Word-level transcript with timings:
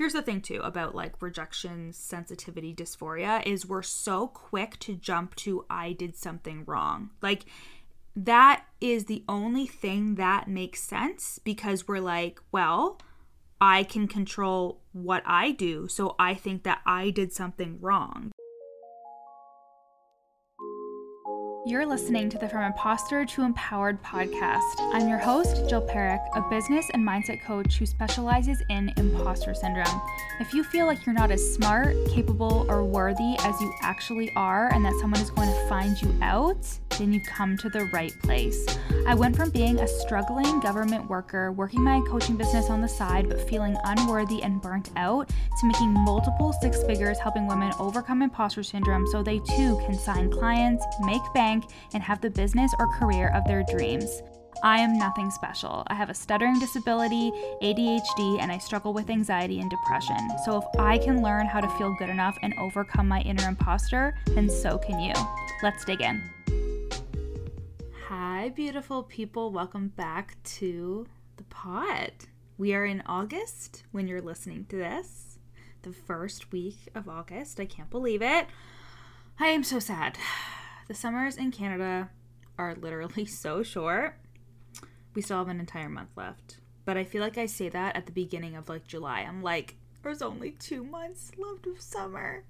here's 0.00 0.14
the 0.14 0.22
thing 0.22 0.40
too 0.40 0.62
about 0.64 0.94
like 0.94 1.20
rejection 1.20 1.92
sensitivity 1.92 2.74
dysphoria 2.74 3.46
is 3.46 3.66
we're 3.66 3.82
so 3.82 4.26
quick 4.28 4.78
to 4.78 4.94
jump 4.94 5.34
to 5.34 5.66
I 5.68 5.92
did 5.92 6.16
something 6.16 6.64
wrong. 6.64 7.10
Like 7.20 7.44
that 8.16 8.64
is 8.80 9.04
the 9.04 9.22
only 9.28 9.66
thing 9.66 10.14
that 10.14 10.48
makes 10.48 10.82
sense 10.82 11.38
because 11.44 11.86
we're 11.86 12.00
like, 12.00 12.40
well, 12.50 12.98
I 13.60 13.82
can 13.82 14.08
control 14.08 14.80
what 14.92 15.22
I 15.26 15.50
do, 15.50 15.86
so 15.86 16.16
I 16.18 16.32
think 16.32 16.62
that 16.62 16.80
I 16.86 17.10
did 17.10 17.34
something 17.34 17.76
wrong. 17.78 18.32
You're 21.66 21.84
listening 21.84 22.30
to 22.30 22.38
the 22.38 22.48
From 22.48 22.62
Imposter 22.62 23.26
to 23.26 23.42
Empowered 23.42 24.02
podcast. 24.02 24.62
I'm 24.94 25.06
your 25.10 25.18
host, 25.18 25.68
Jill 25.68 25.86
Parekh, 25.86 26.26
a 26.34 26.40
business 26.48 26.86
and 26.94 27.06
mindset 27.06 27.44
coach 27.44 27.76
who 27.76 27.84
specializes 27.84 28.62
in 28.70 28.90
imposter 28.96 29.52
syndrome. 29.52 30.00
If 30.40 30.54
you 30.54 30.64
feel 30.64 30.86
like 30.86 31.04
you're 31.04 31.14
not 31.14 31.30
as 31.30 31.54
smart, 31.54 31.94
capable, 32.08 32.64
or 32.70 32.82
worthy 32.82 33.36
as 33.40 33.60
you 33.60 33.70
actually 33.82 34.32
are, 34.36 34.72
and 34.72 34.82
that 34.86 34.94
someone 35.02 35.20
is 35.20 35.30
going 35.30 35.50
to 35.50 35.68
find 35.68 36.00
you 36.00 36.16
out, 36.22 36.66
then 36.98 37.12
you've 37.12 37.26
come 37.26 37.58
to 37.58 37.68
the 37.68 37.84
right 37.92 38.12
place. 38.22 38.66
I 39.06 39.14
went 39.14 39.36
from 39.36 39.50
being 39.50 39.80
a 39.80 39.86
struggling 39.88 40.60
government 40.60 41.10
worker, 41.10 41.52
working 41.52 41.82
my 41.82 42.00
coaching 42.08 42.36
business 42.36 42.70
on 42.70 42.80
the 42.80 42.88
side, 42.88 43.28
but 43.28 43.48
feeling 43.48 43.76
unworthy 43.84 44.42
and 44.42 44.62
burnt 44.62 44.90
out, 44.96 45.28
to 45.28 45.66
making 45.66 45.90
multiple 45.90 46.54
six 46.62 46.82
figures 46.84 47.18
helping 47.18 47.46
women 47.46 47.72
overcome 47.78 48.22
imposter 48.22 48.62
syndrome 48.62 49.06
so 49.08 49.22
they 49.22 49.40
too 49.40 49.78
can 49.84 49.98
sign 49.98 50.30
clients, 50.30 50.84
make 51.02 51.22
bank, 51.34 51.49
and 51.92 52.02
have 52.02 52.20
the 52.20 52.30
business 52.30 52.72
or 52.78 52.86
career 52.98 53.32
of 53.34 53.44
their 53.44 53.64
dreams. 53.64 54.22
I 54.62 54.78
am 54.80 54.98
nothing 54.98 55.30
special. 55.30 55.84
I 55.86 55.94
have 55.94 56.10
a 56.10 56.14
stuttering 56.14 56.58
disability, 56.58 57.30
ADHD, 57.62 58.40
and 58.40 58.52
I 58.52 58.58
struggle 58.58 58.92
with 58.92 59.08
anxiety 59.08 59.60
and 59.60 59.70
depression. 59.70 60.18
So 60.44 60.58
if 60.58 60.64
I 60.78 60.98
can 60.98 61.22
learn 61.22 61.46
how 61.46 61.60
to 61.60 61.68
feel 61.78 61.94
good 61.98 62.10
enough 62.10 62.36
and 62.42 62.52
overcome 62.58 63.08
my 63.08 63.20
inner 63.22 63.48
imposter, 63.48 64.14
then 64.28 64.50
so 64.50 64.78
can 64.78 65.00
you. 65.00 65.14
Let's 65.62 65.84
dig 65.84 66.02
in. 66.02 66.22
Hi, 68.08 68.50
beautiful 68.50 69.02
people. 69.04 69.50
Welcome 69.50 69.88
back 69.88 70.36
to 70.58 71.06
the 71.36 71.44
pod. 71.44 72.12
We 72.58 72.74
are 72.74 72.84
in 72.84 73.02
August 73.06 73.84
when 73.92 74.06
you're 74.06 74.20
listening 74.20 74.66
to 74.68 74.76
this, 74.76 75.38
the 75.82 75.92
first 75.92 76.52
week 76.52 76.90
of 76.94 77.08
August. 77.08 77.58
I 77.58 77.64
can't 77.64 77.88
believe 77.88 78.20
it. 78.20 78.46
I 79.38 79.46
am 79.46 79.64
so 79.64 79.78
sad. 79.78 80.18
The 80.90 80.96
summers 80.96 81.36
in 81.36 81.52
Canada 81.52 82.10
are 82.58 82.74
literally 82.74 83.24
so 83.44 83.62
short. 83.62 84.16
We 85.14 85.22
still 85.22 85.38
have 85.38 85.46
an 85.46 85.60
entire 85.60 85.88
month 85.88 86.10
left. 86.16 86.56
But 86.84 86.96
I 86.96 87.04
feel 87.04 87.22
like 87.22 87.38
I 87.38 87.46
say 87.46 87.68
that 87.68 87.94
at 87.94 88.06
the 88.06 88.12
beginning 88.12 88.56
of 88.56 88.68
like 88.68 88.88
July. 88.88 89.20
I'm 89.20 89.40
like, 89.40 89.76
there's 90.02 90.20
only 90.20 90.50
two 90.50 90.82
months 90.82 91.30
left 91.38 91.68
of 91.68 91.80
summer. 91.80 92.42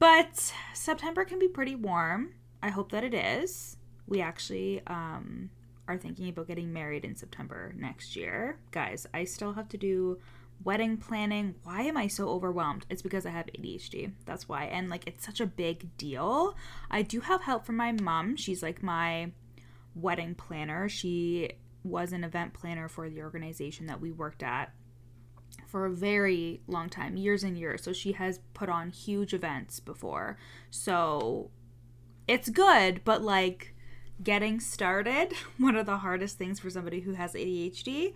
But 0.00 0.52
September 0.74 1.24
can 1.24 1.38
be 1.38 1.46
pretty 1.46 1.76
warm. 1.76 2.34
I 2.64 2.70
hope 2.70 2.90
that 2.90 3.04
it 3.04 3.14
is 3.14 3.76
we 4.08 4.20
actually 4.20 4.82
um, 4.88 5.50
are 5.86 5.98
thinking 5.98 6.28
about 6.28 6.48
getting 6.48 6.72
married 6.72 7.04
in 7.04 7.14
September 7.14 7.72
next 7.76 8.16
year. 8.16 8.58
Guys, 8.72 9.06
I 9.14 9.22
still 9.22 9.52
have 9.52 9.68
to 9.68 9.78
do 9.78 10.18
wedding 10.64 10.96
planning. 10.96 11.54
Why 11.62 11.82
am 11.82 11.96
I 11.96 12.08
so 12.08 12.28
overwhelmed? 12.28 12.86
It's 12.90 13.02
because 13.02 13.26
I 13.26 13.30
have 13.30 13.46
ADHD. 13.46 14.12
That's 14.24 14.48
why. 14.48 14.64
And 14.64 14.88
like 14.88 15.06
it's 15.06 15.24
such 15.24 15.40
a 15.40 15.46
big 15.46 15.96
deal. 15.96 16.56
I 16.90 17.02
do 17.02 17.20
have 17.20 17.42
help 17.42 17.66
from 17.66 17.76
my 17.76 17.92
mom. 17.92 18.36
She's 18.36 18.62
like 18.62 18.82
my 18.82 19.32
wedding 19.94 20.34
planner. 20.34 20.88
She 20.88 21.52
was 21.84 22.12
an 22.12 22.24
event 22.24 22.52
planner 22.52 22.88
for 22.88 23.08
the 23.08 23.22
organization 23.22 23.86
that 23.86 24.00
we 24.00 24.10
worked 24.10 24.42
at 24.42 24.72
for 25.66 25.86
a 25.86 25.90
very 25.90 26.60
long 26.66 26.88
time, 26.88 27.16
years 27.16 27.42
and 27.42 27.56
years. 27.56 27.82
So 27.82 27.92
she 27.92 28.12
has 28.12 28.40
put 28.54 28.68
on 28.68 28.90
huge 28.90 29.32
events 29.32 29.80
before. 29.80 30.38
So 30.70 31.50
it's 32.26 32.48
good, 32.48 33.02
but 33.04 33.22
like 33.22 33.74
getting 34.22 34.60
started, 34.60 35.32
one 35.58 35.76
of 35.76 35.86
the 35.86 35.98
hardest 35.98 36.38
things 36.38 36.60
for 36.60 36.70
somebody 36.70 37.00
who 37.00 37.12
has 37.12 37.34
ADHD. 37.34 38.14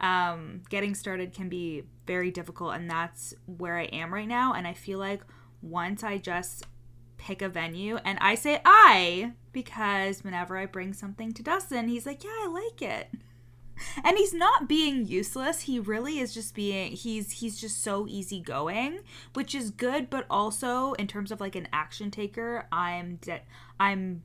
Um, 0.00 0.62
getting 0.70 0.94
started 0.94 1.34
can 1.34 1.48
be 1.48 1.84
very 2.06 2.30
difficult, 2.30 2.74
and 2.74 2.90
that's 2.90 3.34
where 3.46 3.76
I 3.76 3.84
am 3.84 4.12
right 4.12 4.28
now. 4.28 4.54
And 4.54 4.66
I 4.66 4.72
feel 4.72 4.98
like 4.98 5.22
once 5.62 6.02
I 6.02 6.18
just 6.18 6.66
pick 7.18 7.42
a 7.42 7.48
venue, 7.48 7.98
and 8.04 8.18
I 8.20 8.34
say 8.34 8.60
I 8.64 9.32
because 9.52 10.24
whenever 10.24 10.56
I 10.56 10.66
bring 10.66 10.92
something 10.92 11.32
to 11.32 11.42
Dustin, 11.42 11.88
he's 11.88 12.06
like, 12.06 12.24
Yeah, 12.24 12.30
I 12.30 12.48
like 12.48 12.82
it. 12.82 13.08
And 14.04 14.18
he's 14.18 14.34
not 14.34 14.68
being 14.68 15.06
useless. 15.06 15.62
He 15.62 15.78
really 15.78 16.18
is 16.18 16.34
just 16.34 16.54
being 16.54 16.92
he's 16.92 17.30
he's 17.32 17.58
just 17.58 17.82
so 17.82 18.06
easygoing, 18.06 19.00
which 19.32 19.54
is 19.54 19.70
good, 19.70 20.10
but 20.10 20.26
also 20.28 20.92
in 20.94 21.06
terms 21.06 21.32
of 21.32 21.40
like 21.40 21.56
an 21.56 21.66
action 21.72 22.10
taker, 22.10 22.66
I'm 22.70 23.16
de- 23.22 23.40
I'm 23.78 24.22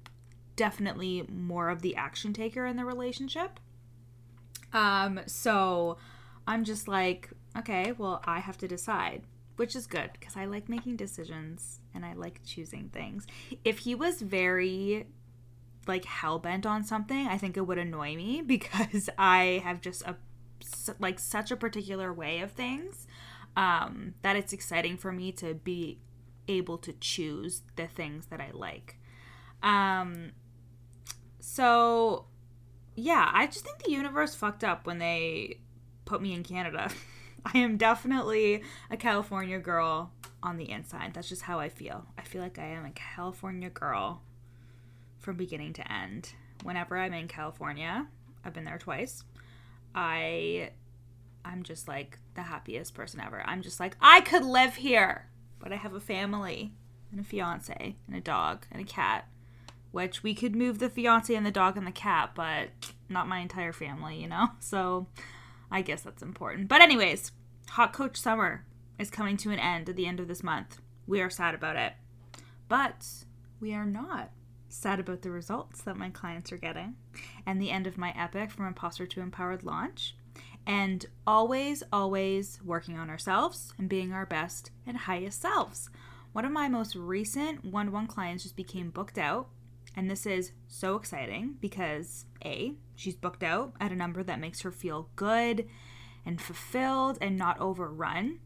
definitely 0.56 1.26
more 1.30 1.70
of 1.70 1.82
the 1.82 1.96
action 1.96 2.34
taker 2.34 2.66
in 2.66 2.76
the 2.76 2.86
relationship. 2.86 3.60
Um, 4.76 5.22
so 5.26 5.98
I'm 6.46 6.66
just 6.66 6.88
like, 6.88 7.30
okay, 7.58 7.94
well, 7.94 8.22
I 8.26 8.40
have 8.40 8.58
to 8.60 8.68
decide, 8.68 9.24
which 9.56 9.76
is 9.76 9.88
good 9.88 10.12
because 10.20 10.36
I 10.36 10.46
like 10.46 10.68
making 10.68 10.98
decisions 10.98 11.80
and 11.94 12.06
I 12.06 12.14
like 12.14 12.42
choosing 12.46 12.90
things. 12.90 13.26
If 13.64 13.80
he 13.80 13.96
was 13.96 14.22
very 14.22 15.08
like 15.88 16.04
hell 16.04 16.40
bent 16.40 16.66
on 16.66 16.84
something, 16.84 17.26
I 17.26 17.38
think 17.38 17.56
it 17.56 17.62
would 17.62 17.78
annoy 17.78 18.16
me 18.16 18.42
because 18.46 19.10
I 19.18 19.62
have 19.64 19.82
just 19.82 20.04
a 20.04 20.18
like 21.00 21.20
such 21.20 21.52
a 21.52 21.56
particular 21.56 22.14
way 22.14 22.40
of 22.40 22.52
things 22.52 23.08
um, 23.56 24.16
that 24.24 24.36
it's 24.36 24.52
exciting 24.52 24.98
for 24.98 25.12
me 25.12 25.32
to 25.34 25.54
be 25.54 26.00
able 26.48 26.78
to 26.80 26.94
choose 26.94 27.62
the 27.76 27.88
things 27.88 28.28
that 28.28 28.42
I 28.42 28.52
like. 28.52 28.98
Um, 29.64 30.32
so, 31.40 32.26
yeah, 32.96 33.30
I 33.34 33.48
just 33.48 33.66
think 33.66 33.80
the 33.80 33.92
universe 33.92 34.36
fucked 34.36 34.64
up 34.64 34.86
when 34.86 35.00
they 35.00 35.60
put 36.06 36.22
me 36.22 36.34
in 36.34 36.44
Canada. 36.44 36.90
I 37.46 37.60
am 37.60 37.78
definitely 37.78 38.64
a 38.90 38.98
California 38.98 39.60
girl 39.60 40.12
on 40.42 40.58
the 40.58 40.70
inside. 40.70 41.14
That's 41.14 41.30
just 41.30 41.44
how 41.44 41.60
I 41.60 41.70
feel. 41.70 42.06
I 42.18 42.22
feel 42.22 42.42
like 42.42 42.58
I 42.58 42.66
am 42.66 42.86
a 42.86 42.92
California 42.92 43.70
girl 43.70 44.22
from 45.20 45.38
beginning 45.38 45.74
to 45.74 45.92
end. 45.92 46.34
Whenever 46.64 46.98
I'm 46.98 47.14
in 47.14 47.28
California, 47.28 48.08
I've 48.44 48.54
been 48.54 48.64
there 48.64 48.78
twice. 48.78 49.24
I 49.94 50.72
I'm 51.44 51.64
just 51.64 51.88
like 51.88 52.20
the 52.34 52.44
happiest 52.44 52.94
person 52.94 53.20
ever. 53.20 53.44
I'm 53.46 53.62
just 53.62 53.80
like 53.80 53.98
I 54.02 54.22
could 54.22 54.44
live 54.44 54.76
here, 54.76 55.28
but 55.60 55.72
I 55.72 55.76
have 55.76 55.94
a 55.94 56.00
family 56.00 56.74
and 57.12 57.20
a 57.20 57.24
fiance 57.24 57.96
and 58.08 58.16
a 58.16 58.22
dog 58.22 58.66
and 58.72 58.82
a 58.82 58.86
cat 58.86 59.28
which 59.96 60.24
we 60.24 60.36
could 60.36 60.54
move 60.54 60.80
the 60.80 60.90
fiance 60.90 61.34
and 61.34 61.46
the 61.46 61.52
dog 61.52 61.78
and 61.78 61.88
the 61.88 61.92
cat, 61.92 62.32
but 62.36 62.68
not 63.08 63.30
my 63.30 63.40
entire 63.40 63.72
family, 63.72 64.22
you 64.22 64.28
know? 64.28 64.50
So 64.60 65.08
I 65.72 65.82
guess 65.82 66.02
that's 66.02 66.22
important. 66.22 66.68
But, 66.68 66.82
anyways, 66.82 67.32
Hot 67.70 67.94
Coach 67.94 68.18
Summer 68.18 68.66
is 69.00 69.10
coming 69.10 69.38
to 69.38 69.52
an 69.52 69.60
end 69.60 69.88
at 69.88 69.96
the 69.96 70.06
end 70.06 70.20
of 70.20 70.28
this 70.28 70.44
month. 70.44 70.82
We 71.08 71.22
are 71.22 71.30
sad 71.30 71.56
about 71.56 71.78
it. 71.78 71.94
But 72.68 73.08
we 73.62 73.74
are 73.74 73.86
not 73.86 74.32
sad 74.68 75.00
about 75.00 75.22
the 75.22 75.32
results 75.32 75.82
that 75.84 75.96
my 75.96 76.10
clients 76.10 76.52
are 76.52 76.58
getting 76.58 76.96
and 77.46 77.62
the 77.62 77.72
end 77.72 77.88
of 77.88 77.98
my 77.98 78.14
epic 78.18 78.52
from 78.52 78.68
imposter 78.68 79.06
to 79.06 79.22
empowered 79.22 79.64
launch. 79.64 80.14
And 80.68 81.06
always, 81.26 81.84
always 81.94 82.60
working 82.66 82.98
on 83.00 83.10
ourselves 83.10 83.74
and 83.78 83.88
being 83.88 84.12
our 84.12 84.26
best 84.26 84.72
and 84.86 84.98
highest 84.98 85.42
selves. 85.42 85.90
One 86.34 86.44
of 86.44 86.52
my 86.52 86.68
most 86.68 86.98
recent 86.98 87.64
one 87.64 87.86
to 87.86 87.92
one 87.94 88.08
clients 88.08 88.44
just 88.44 88.58
became 88.58 88.90
booked 88.90 89.18
out 89.18 89.48
and 89.96 90.10
this 90.10 90.26
is 90.26 90.52
so 90.68 90.96
exciting 90.96 91.56
because 91.60 92.26
A, 92.44 92.74
she's 92.96 93.16
booked 93.16 93.44
out 93.44 93.74
at 93.80 93.92
a 93.92 93.96
number 93.96 94.24
that 94.24 94.40
makes 94.40 94.62
her 94.62 94.72
feel 94.72 95.10
good 95.16 95.68
and 96.26 96.42
fulfilled 96.42 97.18
and 97.22 97.38
not 97.38 97.60
overrun. 97.60 98.40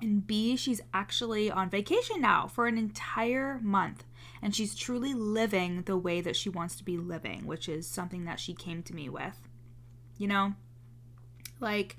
And 0.00 0.26
B, 0.26 0.56
she's 0.56 0.80
actually 0.92 1.50
on 1.50 1.70
vacation 1.70 2.20
now 2.20 2.48
for 2.48 2.66
an 2.66 2.76
entire 2.76 3.60
month. 3.62 4.04
And 4.42 4.54
she's 4.54 4.74
truly 4.74 5.14
living 5.14 5.82
the 5.82 5.96
way 5.96 6.20
that 6.20 6.34
she 6.34 6.48
wants 6.48 6.74
to 6.76 6.84
be 6.84 6.98
living, 6.98 7.46
which 7.46 7.68
is 7.68 7.86
something 7.86 8.24
that 8.24 8.40
she 8.40 8.52
came 8.52 8.82
to 8.82 8.94
me 8.94 9.08
with. 9.08 9.48
You 10.18 10.26
know? 10.26 10.54
Like, 11.60 11.96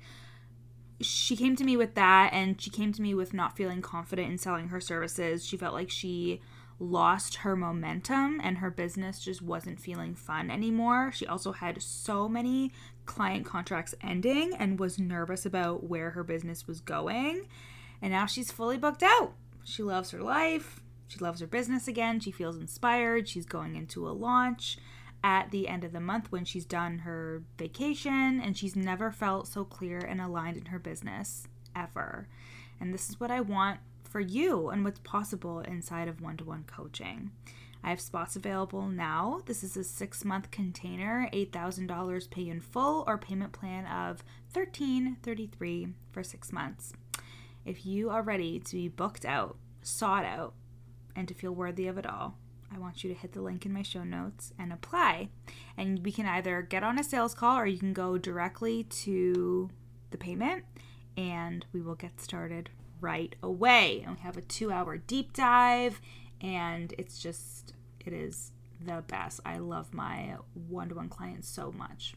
she 1.00 1.36
came 1.36 1.56
to 1.56 1.64
me 1.64 1.78
with 1.78 1.94
that, 1.94 2.30
and 2.34 2.60
she 2.60 2.68
came 2.68 2.92
to 2.92 3.00
me 3.00 3.14
with 3.14 3.32
not 3.32 3.56
feeling 3.56 3.80
confident 3.80 4.30
in 4.30 4.36
selling 4.36 4.68
her 4.68 4.80
services. 4.80 5.46
She 5.46 5.56
felt 5.56 5.72
like 5.72 5.90
she 5.90 6.42
lost 6.84 7.36
her 7.36 7.56
momentum 7.56 8.40
and 8.42 8.58
her 8.58 8.70
business 8.70 9.20
just 9.20 9.42
wasn't 9.42 9.80
feeling 9.80 10.14
fun 10.14 10.50
anymore. 10.50 11.10
She 11.12 11.26
also 11.26 11.52
had 11.52 11.82
so 11.82 12.28
many 12.28 12.72
client 13.06 13.46
contracts 13.46 13.94
ending 14.02 14.52
and 14.58 14.78
was 14.78 14.98
nervous 14.98 15.46
about 15.46 15.84
where 15.84 16.10
her 16.10 16.24
business 16.24 16.66
was 16.66 16.80
going. 16.80 17.48
And 18.00 18.12
now 18.12 18.26
she's 18.26 18.52
fully 18.52 18.76
booked 18.76 19.02
out. 19.02 19.34
She 19.64 19.82
loves 19.82 20.10
her 20.10 20.20
life. 20.20 20.80
She 21.08 21.18
loves 21.18 21.40
her 21.40 21.46
business 21.46 21.88
again. 21.88 22.20
She 22.20 22.30
feels 22.30 22.56
inspired. 22.56 23.28
She's 23.28 23.46
going 23.46 23.76
into 23.76 24.08
a 24.08 24.10
launch 24.10 24.78
at 25.22 25.50
the 25.50 25.68
end 25.68 25.84
of 25.84 25.92
the 25.92 26.00
month 26.00 26.30
when 26.30 26.44
she's 26.44 26.66
done 26.66 26.98
her 26.98 27.42
vacation, 27.58 28.42
and 28.42 28.56
she's 28.56 28.76
never 28.76 29.10
felt 29.10 29.48
so 29.48 29.64
clear 29.64 29.98
and 29.98 30.20
aligned 30.20 30.58
in 30.58 30.66
her 30.66 30.78
business 30.78 31.46
ever. 31.74 32.28
And 32.78 32.92
this 32.92 33.08
is 33.08 33.18
what 33.18 33.30
I 33.30 33.40
want 33.40 33.80
for 34.14 34.20
you 34.20 34.68
and 34.68 34.84
what's 34.84 35.00
possible 35.00 35.58
inside 35.58 36.06
of 36.06 36.20
one 36.20 36.36
to 36.36 36.44
one 36.44 36.62
coaching. 36.68 37.32
I 37.82 37.90
have 37.90 38.00
spots 38.00 38.36
available 38.36 38.86
now. 38.86 39.40
This 39.46 39.64
is 39.64 39.76
a 39.76 39.82
six 39.82 40.24
month 40.24 40.52
container, 40.52 41.28
$8,000 41.32 42.30
pay 42.30 42.48
in 42.48 42.60
full 42.60 43.02
or 43.08 43.18
payment 43.18 43.50
plan 43.50 43.86
of 43.86 44.22
$13.33 44.54 45.94
for 46.12 46.22
six 46.22 46.52
months. 46.52 46.92
If 47.64 47.84
you 47.84 48.08
are 48.08 48.22
ready 48.22 48.60
to 48.60 48.76
be 48.76 48.86
booked 48.86 49.24
out, 49.24 49.56
sought 49.82 50.24
out, 50.24 50.54
and 51.16 51.26
to 51.26 51.34
feel 51.34 51.52
worthy 51.52 51.88
of 51.88 51.98
it 51.98 52.06
all, 52.06 52.36
I 52.72 52.78
want 52.78 53.02
you 53.02 53.12
to 53.12 53.18
hit 53.18 53.32
the 53.32 53.42
link 53.42 53.66
in 53.66 53.72
my 53.72 53.82
show 53.82 54.04
notes 54.04 54.52
and 54.56 54.72
apply. 54.72 55.30
And 55.76 56.04
we 56.04 56.12
can 56.12 56.26
either 56.26 56.62
get 56.62 56.84
on 56.84 57.00
a 57.00 57.02
sales 57.02 57.34
call 57.34 57.58
or 57.58 57.66
you 57.66 57.80
can 57.80 57.92
go 57.92 58.16
directly 58.16 58.84
to 58.84 59.70
the 60.12 60.18
payment 60.18 60.62
and 61.16 61.66
we 61.72 61.80
will 61.80 61.96
get 61.96 62.20
started 62.20 62.70
right 63.00 63.34
away. 63.42 64.02
And 64.06 64.16
we 64.16 64.22
have 64.22 64.36
a 64.36 64.42
two 64.42 64.70
hour 64.70 64.96
deep 64.96 65.32
dive 65.32 66.00
and 66.40 66.94
it's 66.98 67.18
just 67.18 67.74
it 68.04 68.12
is 68.12 68.52
the 68.84 69.02
best. 69.06 69.40
I 69.44 69.58
love 69.58 69.94
my 69.94 70.36
one 70.68 70.88
to 70.90 70.96
one 70.96 71.08
clients 71.08 71.48
so 71.48 71.72
much. 71.72 72.14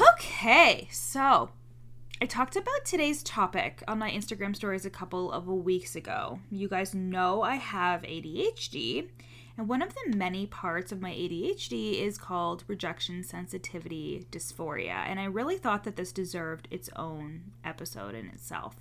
Okay, 0.00 0.88
so 0.90 1.50
I 2.20 2.26
talked 2.26 2.56
about 2.56 2.84
today's 2.84 3.22
topic 3.22 3.82
on 3.86 3.98
my 3.98 4.10
Instagram 4.10 4.56
stories 4.56 4.86
a 4.86 4.90
couple 4.90 5.30
of 5.30 5.46
weeks 5.46 5.94
ago. 5.94 6.40
You 6.50 6.68
guys 6.68 6.94
know 6.94 7.42
I 7.42 7.56
have 7.56 8.02
ADHD, 8.02 9.08
and 9.56 9.68
one 9.68 9.82
of 9.82 9.94
the 9.94 10.16
many 10.16 10.46
parts 10.46 10.90
of 10.90 11.00
my 11.00 11.12
ADHD 11.12 12.00
is 12.00 12.18
called 12.18 12.64
rejection 12.66 13.22
sensitivity 13.22 14.26
dysphoria. 14.30 15.04
And 15.06 15.20
I 15.20 15.24
really 15.24 15.56
thought 15.56 15.84
that 15.84 15.96
this 15.96 16.12
deserved 16.12 16.66
its 16.70 16.90
own 16.96 17.52
episode 17.64 18.14
in 18.14 18.26
itself 18.26 18.80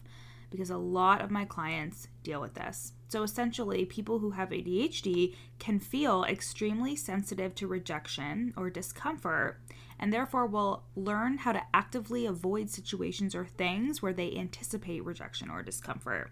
because 0.50 0.70
a 0.70 0.78
lot 0.78 1.22
of 1.22 1.32
my 1.32 1.46
clients 1.46 2.08
deal 2.24 2.40
with 2.40 2.54
this. 2.54 2.94
So 3.08 3.24
essentially, 3.24 3.86
people 3.86 4.20
who 4.20 4.32
have 4.32 4.50
ADHD 4.50 5.36
can 5.60 5.80
feel 5.80 6.24
extremely 6.24 6.96
sensitive 6.96 7.54
to 7.56 7.68
rejection 7.68 8.54
or 8.56 8.70
discomfort 8.70 9.60
and 10.00 10.12
therefore 10.12 10.46
will 10.46 10.84
learn 10.96 11.40
how 11.40 11.54
to 11.54 11.62
actively 11.74 12.26
avoid 12.26 12.70
situations 12.70 13.34
or 13.36 13.46
things 13.46 14.02
where 14.02 14.14
they 14.14 14.36
anticipate 14.36 15.06
rejection 15.06 15.50
or 15.50 15.64
discomfort. 15.64 16.32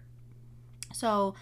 So, 0.92 1.34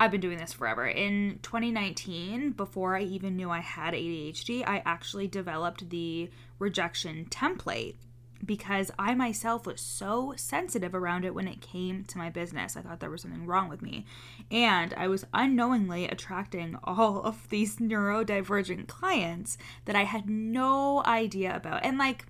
I've 0.00 0.10
been 0.10 0.22
doing 0.22 0.38
this 0.38 0.54
forever. 0.54 0.86
In 0.86 1.40
2019, 1.42 2.52
before 2.52 2.96
I 2.96 3.02
even 3.02 3.36
knew 3.36 3.50
I 3.50 3.60
had 3.60 3.92
ADHD, 3.92 4.66
I 4.66 4.82
actually 4.86 5.28
developed 5.28 5.90
the 5.90 6.30
rejection 6.58 7.26
template 7.28 7.96
because 8.42 8.90
I 8.98 9.14
myself 9.14 9.66
was 9.66 9.82
so 9.82 10.32
sensitive 10.36 10.94
around 10.94 11.26
it 11.26 11.34
when 11.34 11.46
it 11.46 11.60
came 11.60 12.04
to 12.04 12.16
my 12.16 12.30
business. 12.30 12.78
I 12.78 12.80
thought 12.80 13.00
there 13.00 13.10
was 13.10 13.20
something 13.20 13.44
wrong 13.44 13.68
with 13.68 13.82
me. 13.82 14.06
And 14.50 14.94
I 14.94 15.06
was 15.06 15.26
unknowingly 15.34 16.06
attracting 16.06 16.78
all 16.82 17.22
of 17.22 17.50
these 17.50 17.76
neurodivergent 17.76 18.88
clients 18.88 19.58
that 19.84 19.96
I 19.96 20.04
had 20.04 20.30
no 20.30 21.04
idea 21.04 21.54
about. 21.54 21.84
And 21.84 21.98
like, 21.98 22.24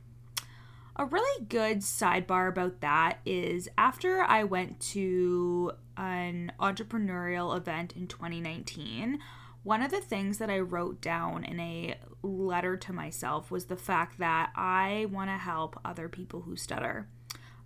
a 1.01 1.07
really 1.07 1.47
good 1.47 1.79
sidebar 1.79 2.47
about 2.47 2.83
that 2.83 3.21
is 3.25 3.71
after 3.79 4.21
I 4.21 4.45
went 4.45 4.81
to 4.91 5.73
an 5.97 6.53
entrepreneurial 6.61 7.57
event 7.57 7.95
in 7.97 8.07
2019, 8.07 9.19
one 9.63 9.81
of 9.81 9.91
the 9.91 10.03
things 10.03 10.37
that 10.37 10.51
I 10.51 10.59
wrote 10.59 11.01
down 11.01 11.43
in 11.45 11.59
a 11.59 11.95
letter 12.23 12.77
to 12.77 12.93
myself 12.93 13.51
was 13.51 13.65
the 13.65 13.79
fact 13.79 14.19
that 14.19 14.51
I 14.55 15.07
want 15.11 15.31
to 15.31 15.39
help 15.39 15.81
other 15.87 16.11
people 16.11 16.43
who 16.43 16.55
stutter. 16.55 17.09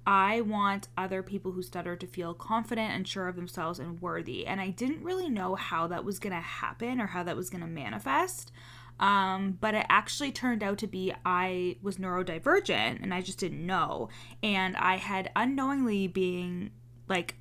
I 0.06 0.40
want 0.42 0.86
other 0.96 1.25
people 1.25 1.50
who 1.50 1.62
stutter 1.62 1.96
to 1.96 2.06
feel 2.06 2.34
confident 2.34 2.92
and 2.92 3.08
sure 3.08 3.26
of 3.26 3.34
themselves 3.34 3.81
and 3.81 4.00
worthy. 4.00 4.46
And 4.46 4.60
I 4.60 4.70
didn't 4.70 5.02
really 5.02 5.28
know 5.28 5.56
how 5.56 5.88
that 5.88 6.04
was 6.04 6.20
going 6.20 6.34
to 6.34 6.40
happen 6.40 7.00
or 7.00 7.08
how 7.08 7.25
that 7.25 7.36
was 7.36 7.50
going 7.50 7.62
to 7.62 7.66
manifest. 7.66 8.52
Um, 9.00 9.58
but 9.61 9.75
it 9.75 9.87
actually 9.88 10.31
turned 10.31 10.62
out 10.62 10.79
to 10.79 10.87
be 10.87 11.12
I 11.25 11.76
was 11.82 11.96
neurodivergent 11.96 13.02
and 13.02 13.12
I 13.12 13.20
just 13.20 13.38
didn't 13.38 13.64
know. 13.64 14.08
And 14.43 14.76
I 14.76 14.96
had 14.96 15.31
unknowingly 15.35 16.06
being 16.06 16.70
like 17.08 17.35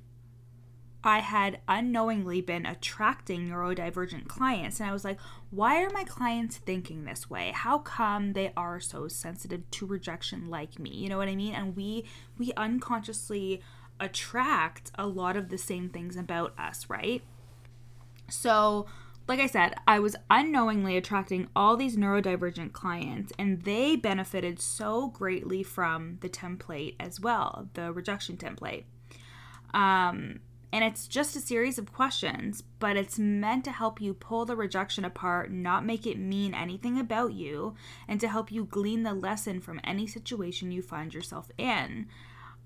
I 1.06 1.18
had 1.18 1.60
unknowingly 1.68 2.40
been 2.40 2.64
attracting 2.64 3.50
neurodivergent 3.50 4.26
clients. 4.26 4.80
And 4.80 4.88
I 4.88 4.92
was 4.92 5.04
like, 5.04 5.18
why 5.50 5.84
are 5.84 5.90
my 5.90 6.02
clients 6.04 6.56
thinking 6.56 7.04
this 7.04 7.28
way? 7.28 7.52
How 7.54 7.78
come 7.78 8.32
they 8.32 8.52
are 8.56 8.80
so 8.80 9.06
sensitive 9.06 9.70
to 9.72 9.86
rejection 9.86 10.48
like 10.48 10.78
me? 10.78 10.90
You 10.90 11.10
know 11.10 11.18
what 11.18 11.28
I 11.28 11.36
mean? 11.36 11.54
And 11.54 11.76
we 11.76 12.06
we 12.38 12.52
unconsciously 12.56 13.60
attract 14.00 14.90
a 14.96 15.06
lot 15.06 15.36
of 15.36 15.50
the 15.50 15.58
same 15.58 15.90
things 15.90 16.16
about 16.16 16.58
us, 16.58 16.88
right? 16.88 17.22
So, 18.30 18.86
like 19.26 19.40
I 19.40 19.46
said, 19.46 19.74
I 19.86 20.00
was 20.00 20.16
unknowingly 20.30 20.96
attracting 20.96 21.48
all 21.56 21.76
these 21.76 21.96
neurodivergent 21.96 22.72
clients, 22.72 23.32
and 23.38 23.62
they 23.62 23.96
benefited 23.96 24.60
so 24.60 25.08
greatly 25.08 25.62
from 25.62 26.18
the 26.20 26.28
template 26.28 26.96
as 27.00 27.20
well, 27.20 27.68
the 27.74 27.92
rejection 27.92 28.36
template. 28.36 28.84
Um, 29.72 30.40
and 30.72 30.84
it's 30.84 31.06
just 31.06 31.36
a 31.36 31.40
series 31.40 31.78
of 31.78 31.92
questions, 31.92 32.62
but 32.80 32.96
it's 32.96 33.18
meant 33.18 33.64
to 33.64 33.72
help 33.72 34.00
you 34.00 34.12
pull 34.12 34.44
the 34.44 34.56
rejection 34.56 35.04
apart, 35.04 35.50
not 35.50 35.86
make 35.86 36.06
it 36.06 36.18
mean 36.18 36.52
anything 36.52 36.98
about 36.98 37.32
you, 37.32 37.76
and 38.06 38.20
to 38.20 38.28
help 38.28 38.52
you 38.52 38.64
glean 38.64 39.04
the 39.04 39.14
lesson 39.14 39.60
from 39.60 39.80
any 39.84 40.06
situation 40.06 40.70
you 40.70 40.82
find 40.82 41.14
yourself 41.14 41.50
in. 41.56 42.08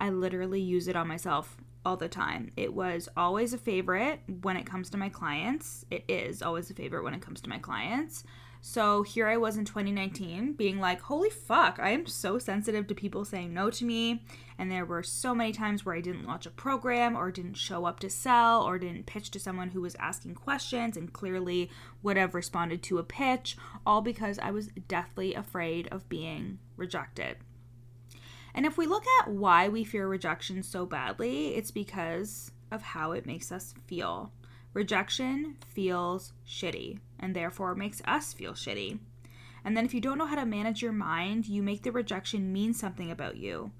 I 0.00 0.10
literally 0.10 0.60
use 0.60 0.88
it 0.88 0.96
on 0.96 1.06
myself 1.06 1.56
all 1.88 1.96
the 1.96 2.06
time. 2.06 2.52
It 2.54 2.74
was 2.74 3.08
always 3.16 3.54
a 3.54 3.58
favorite 3.58 4.20
when 4.42 4.58
it 4.58 4.66
comes 4.66 4.90
to 4.90 4.98
my 4.98 5.08
clients. 5.08 5.86
It 5.90 6.04
is 6.06 6.42
always 6.42 6.68
a 6.70 6.74
favorite 6.74 7.02
when 7.02 7.14
it 7.14 7.22
comes 7.22 7.40
to 7.40 7.48
my 7.48 7.58
clients. 7.58 8.24
So 8.60 9.04
here 9.04 9.26
I 9.26 9.38
was 9.38 9.56
in 9.56 9.64
2019 9.64 10.52
being 10.52 10.80
like, 10.80 11.00
holy 11.00 11.30
fuck, 11.30 11.78
I 11.80 11.90
am 11.90 12.04
so 12.04 12.38
sensitive 12.38 12.86
to 12.88 12.94
people 12.94 13.24
saying 13.24 13.54
no 13.54 13.70
to 13.70 13.86
me. 13.86 14.22
And 14.58 14.70
there 14.70 14.84
were 14.84 15.02
so 15.02 15.34
many 15.34 15.50
times 15.52 15.86
where 15.86 15.94
I 15.94 16.02
didn't 16.02 16.26
launch 16.26 16.44
a 16.44 16.50
program 16.50 17.16
or 17.16 17.30
didn't 17.30 17.54
show 17.54 17.86
up 17.86 18.00
to 18.00 18.10
sell 18.10 18.62
or 18.64 18.78
didn't 18.78 19.06
pitch 19.06 19.30
to 19.30 19.40
someone 19.40 19.70
who 19.70 19.80
was 19.80 19.96
asking 19.98 20.34
questions 20.34 20.94
and 20.94 21.10
clearly 21.10 21.70
would 22.02 22.18
have 22.18 22.34
responded 22.34 22.82
to 22.82 22.98
a 22.98 23.02
pitch, 23.02 23.56
all 23.86 24.02
because 24.02 24.38
I 24.40 24.50
was 24.50 24.68
deathly 24.88 25.32
afraid 25.32 25.88
of 25.88 26.08
being 26.10 26.58
rejected. 26.76 27.38
And 28.54 28.66
if 28.66 28.76
we 28.76 28.86
look 28.86 29.04
at 29.20 29.30
why 29.30 29.68
we 29.68 29.84
fear 29.84 30.06
rejection 30.06 30.62
so 30.62 30.86
badly, 30.86 31.54
it's 31.54 31.70
because 31.70 32.50
of 32.70 32.82
how 32.82 33.12
it 33.12 33.26
makes 33.26 33.52
us 33.52 33.74
feel. 33.86 34.32
Rejection 34.74 35.56
feels 35.68 36.32
shitty 36.46 36.98
and 37.18 37.34
therefore 37.34 37.74
makes 37.74 38.02
us 38.06 38.32
feel 38.32 38.52
shitty. 38.52 38.98
And 39.64 39.76
then 39.76 39.84
if 39.84 39.92
you 39.92 40.00
don't 40.00 40.18
know 40.18 40.26
how 40.26 40.36
to 40.36 40.46
manage 40.46 40.82
your 40.82 40.92
mind, 40.92 41.46
you 41.46 41.62
make 41.62 41.82
the 41.82 41.92
rejection 41.92 42.52
mean 42.52 42.74
something 42.74 43.10
about 43.10 43.36
you. 43.36 43.72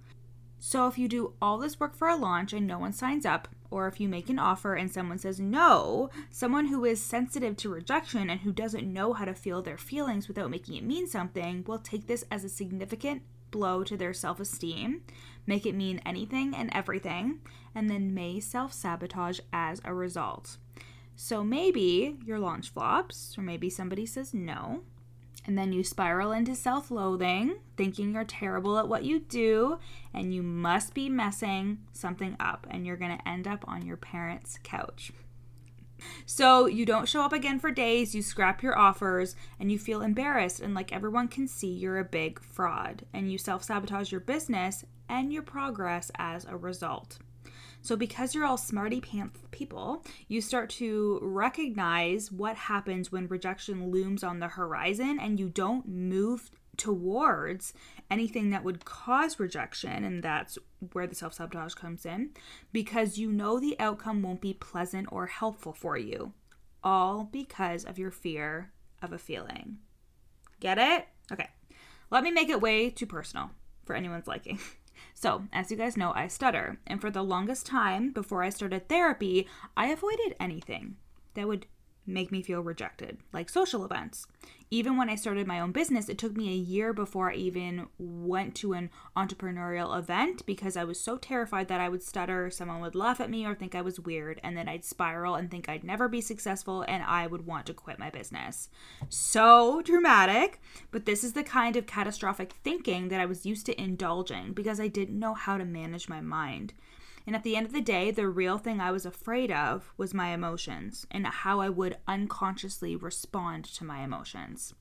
So 0.59 0.89
if 0.89 0.99
you 0.99 1.07
do 1.07 1.35
all 1.41 1.59
this 1.59 1.79
work 1.79 1.95
for 1.95 2.09
a 2.09 2.17
launch 2.17 2.53
and 2.53 2.67
no 2.67 2.79
one 2.79 2.93
signs 2.93 3.25
up, 3.25 3.49
or 3.71 3.87
if 3.87 4.01
you 4.01 4.09
make 4.09 4.29
an 4.29 4.39
offer 4.39 4.75
and 4.75 4.93
someone 4.93 5.19
says 5.19 5.39
no, 5.39 6.11
someone 6.31 6.67
who 6.67 6.85
is 6.85 7.01
sensitive 7.01 7.57
to 7.59 7.69
rejection 7.69 8.29
and 8.29 8.41
who 8.41 8.53
doesn't 8.53 8.93
know 8.93 9.13
how 9.13 9.25
to 9.25 9.35
feel 9.35 9.63
their 9.63 9.79
feelings 9.79 10.27
without 10.27 10.51
making 10.51 10.75
it 10.75 10.85
mean 10.85 11.07
something 11.07 11.65
will 11.67 11.79
take 11.79 12.07
this 12.07 12.25
as 12.31 12.43
a 12.43 12.49
significant 12.49 13.23
blow 13.51 13.85
to 13.85 13.97
their 13.97 14.13
self 14.13 14.41
esteem, 14.41 15.03
make 15.47 15.67
it 15.67 15.75
mean 15.75 16.01
anything 16.05 16.55
and 16.55 16.71
everything, 16.73 17.41
and 17.75 17.89
then 17.89 18.15
may 18.15 18.41
self 18.41 18.73
sabotage 18.73 19.41
as 19.53 19.81
a 19.85 19.95
result. 19.95 20.57
So 21.17 21.43
maybe 21.43 22.17
your 22.25 22.39
launch 22.39 22.71
flops, 22.71 23.37
or 23.37 23.43
maybe 23.43 23.69
somebody 23.69 24.07
says 24.07 24.33
no, 24.33 24.83
and 25.47 25.57
then 25.57 25.73
you 25.73 25.83
spiral 25.83 26.31
into 26.33 26.55
self 26.55 26.91
loathing, 26.91 27.57
thinking 27.77 28.13
you're 28.13 28.25
terrible 28.25 28.79
at 28.79 28.89
what 28.89 29.05
you 29.05 29.21
do, 29.21 29.79
and 30.13 30.35
you 30.35 30.43
must 30.43 30.95
be 30.95 31.09
messing 31.09 31.79
something 31.93 32.37
up, 32.39 32.67
and 32.71 32.87
you're 32.87 32.97
gonna 32.97 33.21
end 33.25 33.49
up 33.49 33.65
on 33.67 33.87
your 33.87 33.97
parents' 33.97 34.59
couch. 34.63 35.13
So 36.27 36.67
you 36.67 36.85
don't 36.87 37.09
show 37.09 37.23
up 37.23 37.33
again 37.33 37.59
for 37.59 37.71
days, 37.71 38.15
you 38.15 38.23
scrap 38.23 38.63
your 38.63 38.79
offers, 38.79 39.35
and 39.59 39.71
you 39.73 39.79
feel 39.79 40.03
embarrassed, 40.03 40.61
and 40.61 40.75
like 40.75 40.93
everyone 40.93 41.29
can 41.29 41.47
see 41.49 41.69
you're 41.69 41.99
a 41.99 42.05
big 42.05 42.41
fraud, 42.41 43.05
and 43.13 43.31
you 43.31 43.39
self 43.39 43.65
sabotage 43.65 44.13
your 44.13 44.21
business 44.21 44.85
and 45.09 45.33
your 45.33 45.43
progress 45.43 46.11
as 46.17 46.45
a 46.45 46.57
result. 46.57 47.19
So, 47.81 47.97
because 47.97 48.35
you're 48.35 48.45
all 48.45 48.57
smarty 48.57 49.01
pants 49.01 49.41
people, 49.51 50.05
you 50.27 50.41
start 50.41 50.69
to 50.71 51.19
recognize 51.23 52.31
what 52.31 52.57
happens 52.57 53.13
when 53.13 53.29
rejection 53.29 53.91
looms 53.91 54.25
on 54.25 54.41
the 54.41 54.49
horizon 54.49 55.19
and 55.21 55.39
you 55.39 55.49
don't 55.49 55.89
move 55.89 56.51
towards 56.79 57.75
anything 58.11 58.51
that 58.51 58.65
would 58.65 58.85
cause 58.85 59.39
rejection. 59.39 60.05
And 60.05 60.23
that's 60.23 60.59
where 60.93 61.07
the 61.07 61.15
self 61.15 61.35
sabotage 61.35 61.75
comes 61.75 62.07
in 62.07 62.31
because 62.73 63.19
you 63.19 63.31
know 63.31 63.61
the 63.61 63.79
outcome 63.79 64.23
won't 64.23 64.41
be 64.41 64.55
pleasant 64.55 65.09
or 65.11 65.27
helpful 65.27 65.73
for 65.73 65.99
you, 65.99 66.33
all 66.83 67.29
because 67.31 67.85
of 67.85 67.99
your 67.99 68.11
fear 68.11 68.73
of 69.03 69.13
a 69.13 69.19
feeling. 69.19 69.79
Get 70.61 70.79
it? 70.79 71.07
Okay. 71.31 71.51
Let 72.11 72.25
me 72.25 72.31
make 72.31 72.49
it 72.49 72.63
way 72.63 72.91
too 72.91 73.07
personal 73.07 73.51
for 73.85 73.95
anyone's 73.95 74.27
liking. 74.27 74.59
So, 75.15 75.45
as 75.53 75.71
you 75.71 75.77
guys 75.77 75.97
know, 75.97 76.13
I 76.15 76.29
stutter. 76.29 76.79
And 76.87 77.01
for 77.01 77.11
the 77.11 77.23
longest 77.23 77.67
time 77.67 78.13
before 78.13 78.43
I 78.43 78.51
started 78.51 78.89
therapy, 78.89 79.49
I 79.77 79.89
avoided 79.89 80.37
anything 80.39 80.97
that 81.35 81.49
would 81.49 81.67
make 82.09 82.33
me 82.33 82.43
feel 82.43 82.61
rejected, 82.61 83.19
like 83.33 83.49
social 83.49 83.85
events. 83.85 84.27
Even 84.71 84.97
when 84.97 85.09
I 85.09 85.15
started 85.15 85.47
my 85.47 85.61
own 85.61 85.73
business, 85.73 86.09
it 86.09 86.19
took 86.19 86.37
me 86.37 86.51
a 86.51 86.57
year 86.57 86.93
before 86.93 87.31
I 87.31 87.37
even 87.37 87.87
went 87.99 88.55
to 88.57 88.75
an 88.75 88.91
entrepreneurial 89.17 89.99
event 89.99 90.45
because 90.45 90.77
I 90.77 90.85
was 90.85 91.01
so 91.01 91.17
terrified 91.17 91.69
that 91.69 91.81
I 91.81 91.89
would 91.89 92.03
stutter, 92.03 92.51
someone 92.51 92.81
would 92.81 92.95
laugh 92.95 93.19
at 93.21 93.31
me 93.31 93.47
or 93.47 93.55
think 93.55 93.75
I 93.75 93.81
was 93.81 93.99
weird, 93.99 94.41
and 94.43 94.57
then 94.57 94.69
I'd 94.69 94.85
spiral 94.85 95.37
and 95.37 95.51
think 95.51 95.69
I'd 95.69 95.85
never 95.85 96.07
be 96.07 96.21
successful 96.21 96.83
and 96.83 97.03
I 97.03 97.27
would 97.27 97.47
want 97.47 97.65
to 97.67 97.75
quit 97.75 97.99
my 97.99 98.11
business. 98.11 98.69
So 99.09 99.81
dramatic, 99.83 100.61
but 100.91 101.07
this 101.07 101.25
is 101.25 101.33
the 101.33 101.45
kind 101.45 101.77
of 101.77 101.87
catastrophic 101.87 102.53
thinking 102.65 103.09
that 103.09 103.21
I 103.21 103.27
was 103.27 103.47
used 103.47 103.65
to 103.67 103.81
indulging 103.81 104.53
because 104.53 104.81
I 104.81 104.89
didn't 104.89 105.19
know 105.19 105.33
how 105.33 105.57
to 105.57 105.65
manage 105.65 106.09
my 106.11 106.21
mind. 106.21 106.75
And 107.29 107.37
at 107.37 107.43
the 107.43 107.57
end 107.57 107.67
of 107.67 107.75
the 107.75 107.83
day, 107.83 108.11
the 108.11 108.27
real 108.27 108.57
thing 108.57 108.81
I 108.81 108.91
was 108.91 109.05
afraid 109.05 109.53
of 109.53 109.93
was 109.99 110.15
my 110.15 110.29
emotions 110.29 111.07
and 111.11 111.27
how 111.27 111.61
I 111.61 111.69
would 111.69 111.99
unconsciously 112.07 112.97
respond 112.97 113.67
to 113.67 113.85
my 113.85 114.03
emotions. 114.03 114.73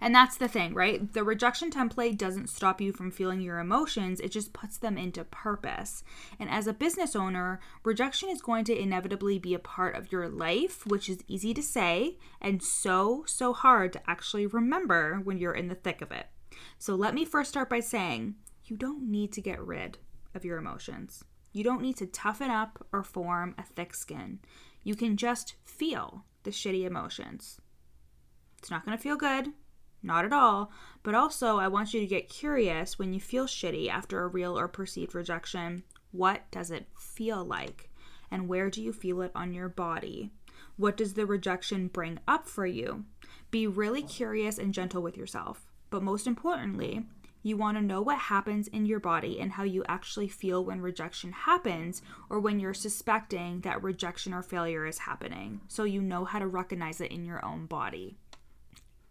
And 0.00 0.14
that's 0.14 0.36
the 0.36 0.46
thing, 0.46 0.72
right? 0.72 1.12
The 1.12 1.24
rejection 1.24 1.72
template 1.72 2.16
doesn't 2.16 2.48
stop 2.48 2.80
you 2.80 2.92
from 2.92 3.10
feeling 3.10 3.40
your 3.40 3.58
emotions, 3.58 4.20
it 4.20 4.30
just 4.30 4.52
puts 4.52 4.78
them 4.78 4.96
into 4.96 5.24
purpose. 5.24 6.04
And 6.38 6.48
as 6.48 6.68
a 6.68 6.72
business 6.72 7.16
owner, 7.16 7.58
rejection 7.82 8.28
is 8.28 8.40
going 8.40 8.64
to 8.66 8.80
inevitably 8.80 9.40
be 9.40 9.52
a 9.52 9.58
part 9.58 9.96
of 9.96 10.12
your 10.12 10.28
life, 10.28 10.86
which 10.86 11.08
is 11.08 11.24
easy 11.26 11.52
to 11.54 11.62
say 11.62 12.18
and 12.40 12.62
so, 12.62 13.24
so 13.26 13.52
hard 13.52 13.92
to 13.94 14.02
actually 14.08 14.46
remember 14.46 15.20
when 15.24 15.38
you're 15.38 15.54
in 15.54 15.66
the 15.66 15.74
thick 15.74 16.02
of 16.02 16.12
it. 16.12 16.26
So 16.78 16.94
let 16.94 17.14
me 17.14 17.24
first 17.24 17.50
start 17.50 17.68
by 17.68 17.80
saying 17.80 18.36
you 18.66 18.76
don't 18.76 19.10
need 19.10 19.32
to 19.32 19.40
get 19.40 19.60
rid 19.60 19.98
of 20.36 20.44
your 20.44 20.58
emotions. 20.58 21.24
You 21.52 21.64
don't 21.64 21.82
need 21.82 21.96
to 21.96 22.06
toughen 22.06 22.50
up 22.50 22.86
or 22.92 23.02
form 23.02 23.54
a 23.58 23.62
thick 23.62 23.94
skin. 23.94 24.40
You 24.84 24.94
can 24.94 25.16
just 25.16 25.56
feel 25.64 26.24
the 26.44 26.50
shitty 26.50 26.84
emotions. 26.84 27.58
It's 28.58 28.70
not 28.70 28.84
going 28.84 28.96
to 28.96 29.02
feel 29.02 29.16
good, 29.16 29.48
not 30.02 30.24
at 30.24 30.32
all, 30.32 30.70
but 31.02 31.14
also 31.14 31.58
I 31.58 31.68
want 31.68 31.94
you 31.94 32.00
to 32.00 32.06
get 32.06 32.28
curious 32.28 32.98
when 32.98 33.12
you 33.12 33.20
feel 33.20 33.46
shitty 33.46 33.88
after 33.88 34.22
a 34.22 34.28
real 34.28 34.58
or 34.58 34.68
perceived 34.68 35.14
rejection. 35.14 35.82
What 36.12 36.42
does 36.50 36.70
it 36.70 36.86
feel 36.98 37.44
like? 37.44 37.90
And 38.30 38.48
where 38.48 38.70
do 38.70 38.82
you 38.82 38.92
feel 38.92 39.22
it 39.22 39.32
on 39.34 39.52
your 39.52 39.68
body? 39.68 40.30
What 40.76 40.96
does 40.96 41.14
the 41.14 41.26
rejection 41.26 41.88
bring 41.88 42.18
up 42.28 42.48
for 42.48 42.66
you? 42.66 43.04
Be 43.50 43.66
really 43.66 44.02
curious 44.02 44.58
and 44.58 44.74
gentle 44.74 45.02
with 45.02 45.16
yourself. 45.16 45.66
But 45.90 46.02
most 46.02 46.26
importantly, 46.26 47.06
you 47.46 47.56
want 47.56 47.76
to 47.76 47.82
know 47.82 48.02
what 48.02 48.18
happens 48.18 48.66
in 48.68 48.86
your 48.86 48.98
body 48.98 49.38
and 49.40 49.52
how 49.52 49.62
you 49.62 49.84
actually 49.88 50.26
feel 50.26 50.64
when 50.64 50.80
rejection 50.80 51.30
happens 51.30 52.02
or 52.28 52.40
when 52.40 52.58
you're 52.58 52.74
suspecting 52.74 53.60
that 53.60 53.80
rejection 53.84 54.34
or 54.34 54.42
failure 54.42 54.84
is 54.84 54.98
happening. 54.98 55.60
So 55.68 55.84
you 55.84 56.02
know 56.02 56.24
how 56.24 56.40
to 56.40 56.46
recognize 56.48 57.00
it 57.00 57.12
in 57.12 57.24
your 57.24 57.44
own 57.44 57.66
body. 57.66 58.16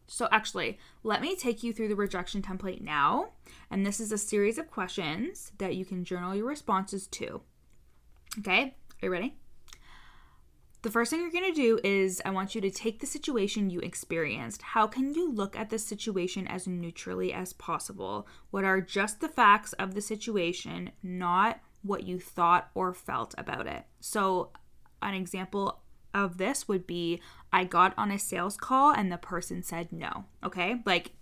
So, 0.08 0.28
actually, 0.32 0.78
let 1.02 1.20
me 1.20 1.36
take 1.36 1.64
you 1.64 1.74
through 1.74 1.88
the 1.88 1.96
rejection 1.96 2.44
template 2.44 2.82
now. 2.82 3.30
And 3.72 3.84
this 3.84 4.00
is 4.00 4.12
a 4.12 4.20
series 4.20 4.60
of 4.60 4.70
questions 4.70 5.52
that 5.58 5.76
you 5.76 5.84
can 5.84 6.04
journal 6.04 6.36
your 6.36 6.46
responses 6.46 7.08
to. 7.08 7.42
Okay, 8.38 8.76
are 9.02 9.06
you 9.06 9.10
ready? 9.10 9.36
The 10.86 10.92
first 10.92 11.10
thing 11.10 11.22
you're 11.22 11.32
going 11.32 11.52
to 11.52 11.52
do 11.52 11.80
is 11.84 12.22
I 12.26 12.30
want 12.30 12.54
you 12.54 12.62
to 12.62 12.70
take 12.70 13.00
the 13.00 13.08
situation 13.08 13.72
you 13.72 13.80
experienced. 13.80 14.62
How 14.62 14.86
can 14.86 15.16
you 15.16 15.32
look 15.32 15.58
at 15.58 15.72
the 15.72 15.80
situation 15.80 16.46
as 16.46 16.68
neutrally 16.68 17.34
as 17.34 17.54
possible? 17.54 18.28
What 18.52 18.66
are 18.66 18.82
just 18.82 19.20
the 19.20 19.28
facts 19.28 19.74
of 19.74 19.96
the 19.96 20.02
situation, 20.02 20.92
not 21.02 21.60
what 21.82 22.04
you 22.04 22.20
thought 22.20 22.70
or 22.76 22.94
felt 22.94 23.34
about 23.36 23.66
it? 23.66 23.86
So, 24.00 24.52
an 25.02 25.16
example 25.16 25.82
of 26.14 26.38
this 26.38 26.68
would 26.68 26.86
be 26.86 27.20
I 27.52 27.64
got 27.64 27.96
on 27.98 28.12
a 28.12 28.20
sales 28.20 28.56
call 28.56 28.92
and 28.92 29.12
the 29.12 29.18
person 29.18 29.64
said 29.64 29.92
no. 29.92 30.26
Okay? 30.44 30.84
Like 30.86 31.14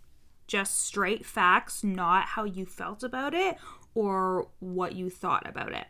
just 0.45 0.81
straight 0.81 1.25
facts, 1.25 1.85
not 1.85 2.25
how 2.25 2.43
you 2.43 2.65
felt 2.65 3.01
about 3.01 3.33
it 3.33 3.55
or 3.95 4.49
what 4.59 4.93
you 4.93 5.09
thought 5.09 5.47
about 5.47 5.71
it. 5.71 5.87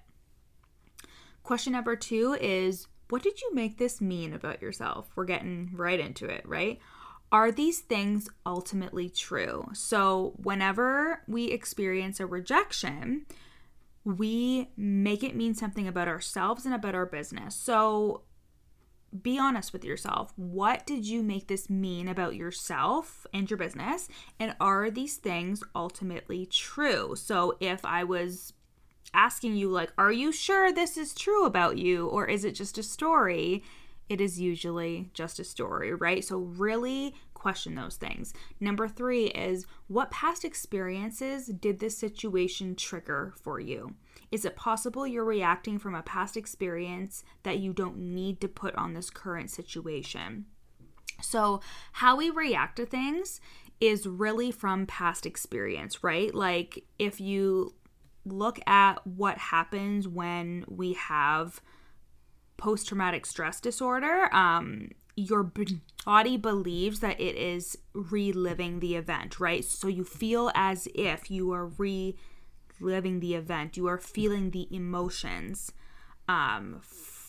Question 1.41 1.73
number 1.73 1.95
two 1.95 2.37
is 2.39 2.85
what 3.09 3.23
did 3.23 3.41
you 3.41 3.53
make 3.53 3.77
this 3.77 4.01
mean 4.01 4.33
about 4.33 4.61
yourself? 4.61 5.09
We're 5.15 5.25
getting 5.25 5.71
right 5.73 5.99
into 5.99 6.25
it, 6.25 6.47
right? 6.47 6.79
Are 7.31 7.51
these 7.51 7.79
things 7.79 8.29
ultimately 8.45 9.09
true? 9.09 9.67
So, 9.73 10.33
whenever 10.37 11.23
we 11.27 11.45
experience 11.45 12.19
a 12.19 12.27
rejection, 12.27 13.25
we 14.05 14.69
make 14.77 15.23
it 15.23 15.35
mean 15.35 15.55
something 15.55 15.87
about 15.87 16.07
ourselves 16.07 16.65
and 16.65 16.75
about 16.75 16.93
our 16.93 17.07
business. 17.07 17.55
So, 17.55 18.21
be 19.21 19.37
honest 19.37 19.73
with 19.73 19.83
yourself. 19.83 20.33
What 20.35 20.85
did 20.85 21.05
you 21.07 21.21
make 21.23 21.47
this 21.47 21.69
mean 21.69 22.07
about 22.07 22.35
yourself 22.35 23.27
and 23.33 23.49
your 23.49 23.57
business? 23.57 24.09
And 24.39 24.55
are 24.59 24.89
these 24.89 25.17
things 25.17 25.63
ultimately 25.75 26.45
true? 26.45 27.15
So, 27.15 27.57
if 27.59 27.83
I 27.83 28.03
was 28.03 28.53
asking 29.13 29.55
you, 29.55 29.69
like, 29.69 29.91
are 29.97 30.11
you 30.11 30.31
sure 30.31 30.71
this 30.71 30.97
is 30.97 31.13
true 31.13 31.45
about 31.45 31.77
you 31.77 32.07
or 32.07 32.25
is 32.25 32.45
it 32.45 32.53
just 32.53 32.77
a 32.77 32.83
story? 32.83 33.63
It 34.09 34.19
is 34.19 34.39
usually 34.39 35.09
just 35.13 35.39
a 35.39 35.43
story, 35.43 35.93
right? 35.93 36.23
So, 36.23 36.37
really 36.37 37.15
question 37.33 37.75
those 37.75 37.97
things. 37.97 38.33
Number 38.61 38.87
three 38.87 39.25
is 39.25 39.65
what 39.87 40.11
past 40.11 40.45
experiences 40.45 41.47
did 41.47 41.79
this 41.79 41.97
situation 41.97 42.75
trigger 42.75 43.33
for 43.41 43.59
you? 43.59 43.95
Is 44.31 44.45
it 44.45 44.55
possible 44.55 45.05
you're 45.05 45.25
reacting 45.25 45.77
from 45.77 45.93
a 45.93 46.01
past 46.01 46.37
experience 46.37 47.23
that 47.43 47.59
you 47.59 47.73
don't 47.73 47.97
need 47.97 48.39
to 48.41 48.47
put 48.47 48.73
on 48.75 48.93
this 48.93 49.09
current 49.09 49.51
situation? 49.51 50.45
So, 51.21 51.59
how 51.91 52.15
we 52.15 52.29
react 52.29 52.77
to 52.77 52.85
things 52.85 53.41
is 53.79 54.07
really 54.07 54.49
from 54.49 54.85
past 54.85 55.25
experience, 55.25 56.03
right? 56.03 56.33
Like, 56.33 56.85
if 56.97 57.19
you 57.19 57.73
look 58.25 58.59
at 58.67 59.05
what 59.05 59.37
happens 59.37 60.07
when 60.07 60.65
we 60.67 60.93
have 60.93 61.61
post 62.57 62.87
traumatic 62.87 63.25
stress 63.25 63.59
disorder. 63.59 64.33
Um, 64.33 64.89
your 65.15 65.51
body 66.05 66.37
believes 66.37 66.99
that 67.01 67.19
it 67.19 67.35
is 67.35 67.77
reliving 67.93 68.79
the 68.79 68.95
event, 68.95 69.39
right? 69.39 69.63
So 69.63 69.87
you 69.87 70.03
feel 70.03 70.51
as 70.55 70.87
if 70.95 71.29
you 71.29 71.51
are 71.51 71.67
reliving 72.79 73.19
the 73.19 73.35
event, 73.35 73.77
you 73.77 73.87
are 73.87 73.99
feeling 73.99 74.51
the 74.51 74.67
emotions 74.73 75.71
um, 76.27 76.81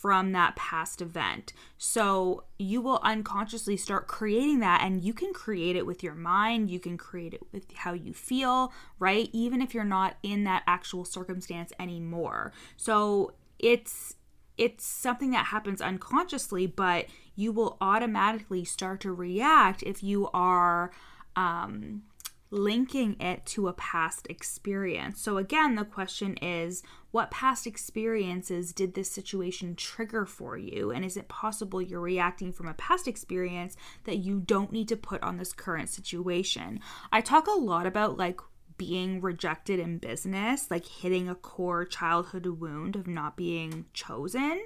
from 0.05 0.33
that 0.33 0.55
past 0.55 1.01
event. 1.01 1.51
So 1.79 2.43
you 2.59 2.79
will 2.79 2.99
unconsciously 3.01 3.75
start 3.75 4.07
creating 4.07 4.59
that, 4.59 4.81
and 4.83 5.03
you 5.03 5.15
can 5.15 5.33
create 5.33 5.75
it 5.75 5.87
with 5.87 6.03
your 6.03 6.13
mind, 6.13 6.69
you 6.69 6.79
can 6.79 6.95
create 6.95 7.33
it 7.33 7.41
with 7.51 7.73
how 7.73 7.93
you 7.93 8.13
feel, 8.13 8.71
right? 8.99 9.31
Even 9.33 9.63
if 9.63 9.73
you're 9.73 9.83
not 9.83 10.17
in 10.21 10.43
that 10.43 10.61
actual 10.67 11.05
circumstance 11.05 11.73
anymore. 11.79 12.53
So 12.77 13.33
it's 13.57 14.13
it's 14.59 14.85
something 14.85 15.31
that 15.31 15.47
happens 15.47 15.81
unconsciously, 15.81 16.67
but 16.67 17.07
you 17.35 17.51
will 17.51 17.75
automatically 17.81 18.63
start 18.63 18.99
to 19.01 19.11
react 19.11 19.81
if 19.81 20.03
you 20.03 20.29
are 20.35 20.91
um, 21.35 22.03
linking 22.51 23.19
it 23.19 23.45
to 23.45 23.67
a 23.67 23.73
past 23.73 24.27
experience. 24.29 25.21
So, 25.21 25.37
again, 25.37 25.75
the 25.75 25.85
question 25.85 26.37
is 26.37 26.83
what 27.11 27.31
past 27.31 27.65
experiences 27.65 28.73
did 28.73 28.93
this 28.93 29.09
situation 29.09 29.75
trigger 29.75 30.25
for 30.25 30.57
you? 30.57 30.91
And 30.91 31.03
is 31.03 31.17
it 31.17 31.27
possible 31.27 31.81
you're 31.81 31.99
reacting 31.99 32.51
from 32.51 32.67
a 32.67 32.73
past 32.73 33.07
experience 33.07 33.75
that 34.03 34.17
you 34.17 34.39
don't 34.39 34.71
need 34.71 34.87
to 34.89 34.97
put 34.97 35.23
on 35.23 35.37
this 35.37 35.53
current 35.53 35.89
situation? 35.89 36.79
I 37.11 37.21
talk 37.21 37.47
a 37.47 37.51
lot 37.51 37.85
about 37.85 38.17
like 38.17 38.39
being 38.77 39.21
rejected 39.21 39.79
in 39.79 39.97
business, 39.97 40.69
like 40.69 40.85
hitting 40.85 41.29
a 41.29 41.35
core 41.35 41.85
childhood 41.85 42.45
wound 42.45 42.95
of 42.95 43.07
not 43.07 43.37
being 43.37 43.85
chosen. 43.93 44.65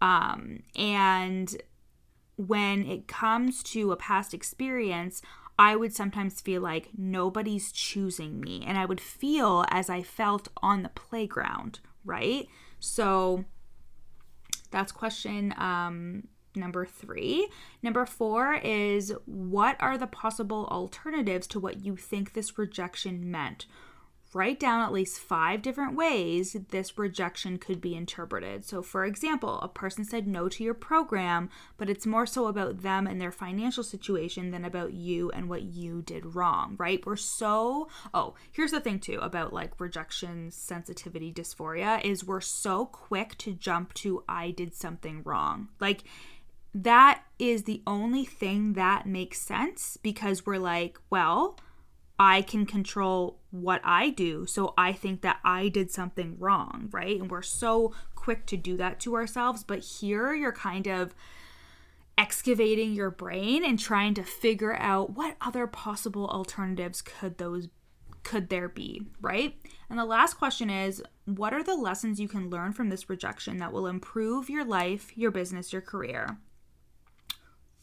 Um, 0.00 0.62
and 0.76 1.56
when 2.36 2.86
it 2.86 3.08
comes 3.08 3.62
to 3.64 3.90
a 3.90 3.96
past 3.96 4.32
experience, 4.32 5.22
I 5.58 5.74
would 5.74 5.94
sometimes 5.94 6.40
feel 6.40 6.62
like 6.62 6.90
nobody's 6.96 7.72
choosing 7.72 8.40
me. 8.40 8.64
And 8.66 8.78
I 8.78 8.84
would 8.84 9.00
feel 9.00 9.64
as 9.70 9.90
I 9.90 10.02
felt 10.02 10.48
on 10.62 10.82
the 10.82 10.88
playground, 10.90 11.80
right? 12.04 12.46
So 12.78 13.44
that's 14.70 14.92
question 14.92 15.52
um, 15.58 16.28
number 16.54 16.86
three. 16.86 17.48
Number 17.82 18.06
four 18.06 18.54
is 18.62 19.12
what 19.26 19.76
are 19.80 19.98
the 19.98 20.06
possible 20.06 20.68
alternatives 20.70 21.46
to 21.48 21.60
what 21.60 21.84
you 21.84 21.96
think 21.96 22.32
this 22.32 22.56
rejection 22.56 23.30
meant? 23.30 23.66
Write 24.34 24.60
down 24.60 24.82
at 24.82 24.92
least 24.92 25.18
five 25.18 25.62
different 25.62 25.96
ways 25.96 26.56
this 26.68 26.98
rejection 26.98 27.58
could 27.58 27.80
be 27.80 27.94
interpreted. 27.94 28.64
So, 28.64 28.82
for 28.82 29.04
example, 29.04 29.58
a 29.60 29.68
person 29.68 30.04
said 30.04 30.26
no 30.26 30.48
to 30.50 30.62
your 30.62 30.74
program, 30.74 31.48
but 31.76 31.88
it's 31.88 32.06
more 32.06 32.26
so 32.26 32.46
about 32.46 32.82
them 32.82 33.06
and 33.06 33.20
their 33.20 33.32
financial 33.32 33.82
situation 33.82 34.50
than 34.50 34.64
about 34.64 34.92
you 34.92 35.30
and 35.30 35.48
what 35.48 35.62
you 35.62 36.02
did 36.02 36.34
wrong, 36.34 36.76
right? 36.78 37.04
We're 37.06 37.16
so, 37.16 37.88
oh, 38.12 38.34
here's 38.52 38.72
the 38.72 38.80
thing 38.80 38.98
too 38.98 39.18
about 39.22 39.52
like 39.52 39.80
rejection 39.80 40.50
sensitivity 40.50 41.32
dysphoria 41.32 42.04
is 42.04 42.24
we're 42.24 42.40
so 42.40 42.86
quick 42.86 43.36
to 43.38 43.54
jump 43.54 43.94
to 43.94 44.24
I 44.28 44.50
did 44.50 44.74
something 44.74 45.22
wrong. 45.24 45.68
Like, 45.80 46.04
that 46.74 47.22
is 47.38 47.64
the 47.64 47.82
only 47.86 48.24
thing 48.24 48.74
that 48.74 49.06
makes 49.06 49.40
sense 49.40 49.96
because 50.02 50.44
we're 50.44 50.58
like, 50.58 50.98
well, 51.10 51.58
I 52.18 52.42
can 52.42 52.66
control 52.66 53.38
what 53.50 53.80
I 53.84 54.10
do. 54.10 54.44
So 54.46 54.74
I 54.76 54.92
think 54.92 55.22
that 55.22 55.38
I 55.44 55.68
did 55.68 55.90
something 55.90 56.36
wrong, 56.38 56.88
right? 56.90 57.20
And 57.20 57.30
we're 57.30 57.42
so 57.42 57.94
quick 58.14 58.44
to 58.46 58.56
do 58.56 58.76
that 58.76 58.98
to 59.00 59.14
ourselves. 59.14 59.62
But 59.62 59.80
here 59.80 60.34
you're 60.34 60.52
kind 60.52 60.88
of 60.88 61.14
excavating 62.16 62.92
your 62.92 63.10
brain 63.10 63.64
and 63.64 63.78
trying 63.78 64.14
to 64.14 64.24
figure 64.24 64.74
out 64.74 65.10
what 65.10 65.36
other 65.40 65.68
possible 65.68 66.28
alternatives 66.28 67.00
could 67.00 67.38
those 67.38 67.68
could 68.24 68.48
there 68.48 68.68
be, 68.68 69.06
right? 69.22 69.54
And 69.88 69.98
the 69.98 70.04
last 70.04 70.34
question 70.34 70.68
is 70.68 71.02
what 71.24 71.54
are 71.54 71.62
the 71.62 71.76
lessons 71.76 72.20
you 72.20 72.28
can 72.28 72.50
learn 72.50 72.72
from 72.72 72.88
this 72.88 73.08
rejection 73.08 73.58
that 73.58 73.72
will 73.72 73.86
improve 73.86 74.50
your 74.50 74.64
life, 74.64 75.16
your 75.16 75.30
business, 75.30 75.72
your 75.72 75.80
career? 75.80 76.38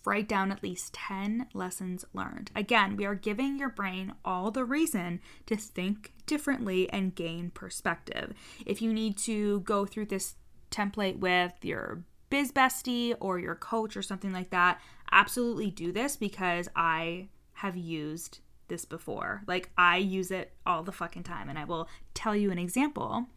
Write 0.05 0.27
down 0.27 0.51
at 0.51 0.63
least 0.63 0.93
10 0.93 1.47
lessons 1.53 2.05
learned. 2.13 2.51
Again, 2.55 2.95
we 2.95 3.05
are 3.05 3.15
giving 3.15 3.57
your 3.57 3.69
brain 3.69 4.13
all 4.23 4.51
the 4.51 4.63
reason 4.63 5.19
to 5.45 5.55
think 5.55 6.13
differently 6.25 6.89
and 6.89 7.15
gain 7.15 7.51
perspective. 7.51 8.33
If 8.65 8.81
you 8.81 8.93
need 8.93 9.17
to 9.19 9.61
go 9.61 9.85
through 9.85 10.07
this 10.07 10.35
template 10.71 11.19
with 11.19 11.53
your 11.63 12.03
biz 12.29 12.51
bestie 12.51 13.15
or 13.19 13.39
your 13.39 13.55
coach 13.55 13.95
or 13.95 14.01
something 14.01 14.33
like 14.33 14.49
that, 14.49 14.79
absolutely 15.11 15.71
do 15.71 15.91
this 15.91 16.15
because 16.15 16.67
I 16.75 17.29
have 17.53 17.77
used 17.77 18.39
this 18.67 18.85
before. 18.85 19.43
Like, 19.47 19.69
I 19.77 19.97
use 19.97 20.31
it 20.31 20.53
all 20.65 20.83
the 20.83 20.91
fucking 20.91 21.23
time, 21.23 21.49
and 21.49 21.57
I 21.57 21.65
will 21.65 21.87
tell 22.13 22.35
you 22.35 22.51
an 22.51 22.57
example 22.57 23.27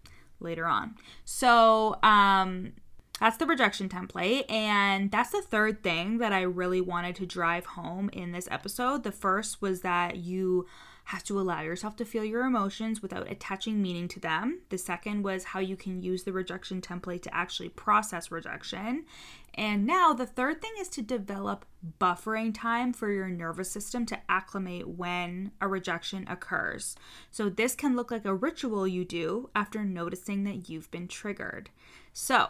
later 0.41 0.67
on. 0.67 0.97
So, 1.25 1.97
um, 2.03 2.73
that's 3.19 3.37
the 3.37 3.47
rejection 3.47 3.89
template. 3.89 4.51
And 4.51 5.11
that's 5.11 5.31
the 5.31 5.43
third 5.43 5.83
thing 5.83 6.19
that 6.19 6.33
I 6.33 6.43
really 6.43 6.81
wanted 6.81 7.17
to 7.17 7.27
drive 7.27 7.67
home 7.67 8.11
in 8.13 8.33
this 8.33 8.49
episode. 8.51 9.03
The 9.03 9.13
first 9.13 9.61
was 9.61 9.81
that 9.83 10.17
you 10.17 10.67
have 11.09 11.25
to 11.25 11.41
allow 11.41 11.63
yourself 11.63 11.97
to 11.97 12.05
feel 12.05 12.23
your 12.23 12.45
emotions 12.45 13.01
without 13.01 13.31
attaching 13.31 13.81
meaning 13.81 14.09
to 14.09 14.21
them. 14.21 14.61
The 14.69 14.77
second 14.77 15.23
was 15.23 15.43
how 15.43 15.59
you 15.59 15.75
can 15.75 16.03
use 16.03 16.25
the 16.25 16.35
rejection 16.35 16.83
template 16.83 17.23
to 17.23 17.35
actually 17.35 17.71
process 17.71 18.31
rejection. 18.31 19.07
And 19.55 19.87
now 19.87 20.13
the 20.13 20.27
third 20.27 20.61
thing 20.61 20.73
is 20.79 20.89
to 20.91 21.03
develop 21.03 21.65
buffering 21.99 22.53
time 22.55 22.93
for 22.93 23.11
your 23.11 23.31
nervous 23.31 23.71
system 23.71 24.05
to 24.05 24.21
acclimate 24.29 24.87
when 24.87 25.53
a 25.63 25.67
rejection 25.67 26.29
occurs. 26.29 26.95
So 27.31 27.49
this 27.49 27.75
can 27.75 27.97
look 27.97 28.11
like 28.11 28.27
a 28.27 28.35
ritual 28.35 28.87
you 28.87 29.07
do 29.07 29.49
after 29.55 29.87
noticing 29.87 30.45
that 30.45 30.69
you've 30.69 30.91
been 30.91 31.09
triggered. 31.09 31.71
So, 32.13 32.49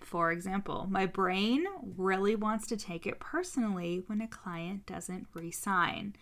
for 0.00 0.32
example, 0.32 0.86
my 0.90 1.06
brain 1.06 1.64
really 1.96 2.34
wants 2.34 2.66
to 2.68 2.76
take 2.76 3.06
it 3.06 3.20
personally 3.20 4.02
when 4.06 4.20
a 4.20 4.28
client 4.28 4.86
doesn't 4.86 5.26
resign. 5.34 6.14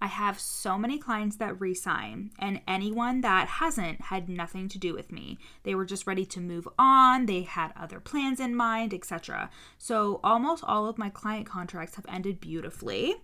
I 0.00 0.08
have 0.08 0.38
so 0.38 0.76
many 0.76 0.98
clients 0.98 1.36
that 1.36 1.58
resign, 1.58 2.30
and 2.38 2.60
anyone 2.68 3.22
that 3.22 3.48
hasn't 3.48 4.02
had 4.02 4.28
nothing 4.28 4.68
to 4.68 4.78
do 4.78 4.92
with 4.92 5.10
me. 5.10 5.38
They 5.62 5.74
were 5.74 5.86
just 5.86 6.06
ready 6.06 6.26
to 6.26 6.40
move 6.40 6.68
on, 6.78 7.24
they 7.24 7.42
had 7.42 7.72
other 7.74 7.98
plans 7.98 8.38
in 8.38 8.54
mind, 8.54 8.92
etc. 8.92 9.50
So, 9.78 10.20
almost 10.22 10.62
all 10.64 10.86
of 10.86 10.98
my 10.98 11.08
client 11.08 11.46
contracts 11.46 11.96
have 11.96 12.04
ended 12.08 12.40
beautifully. 12.40 13.14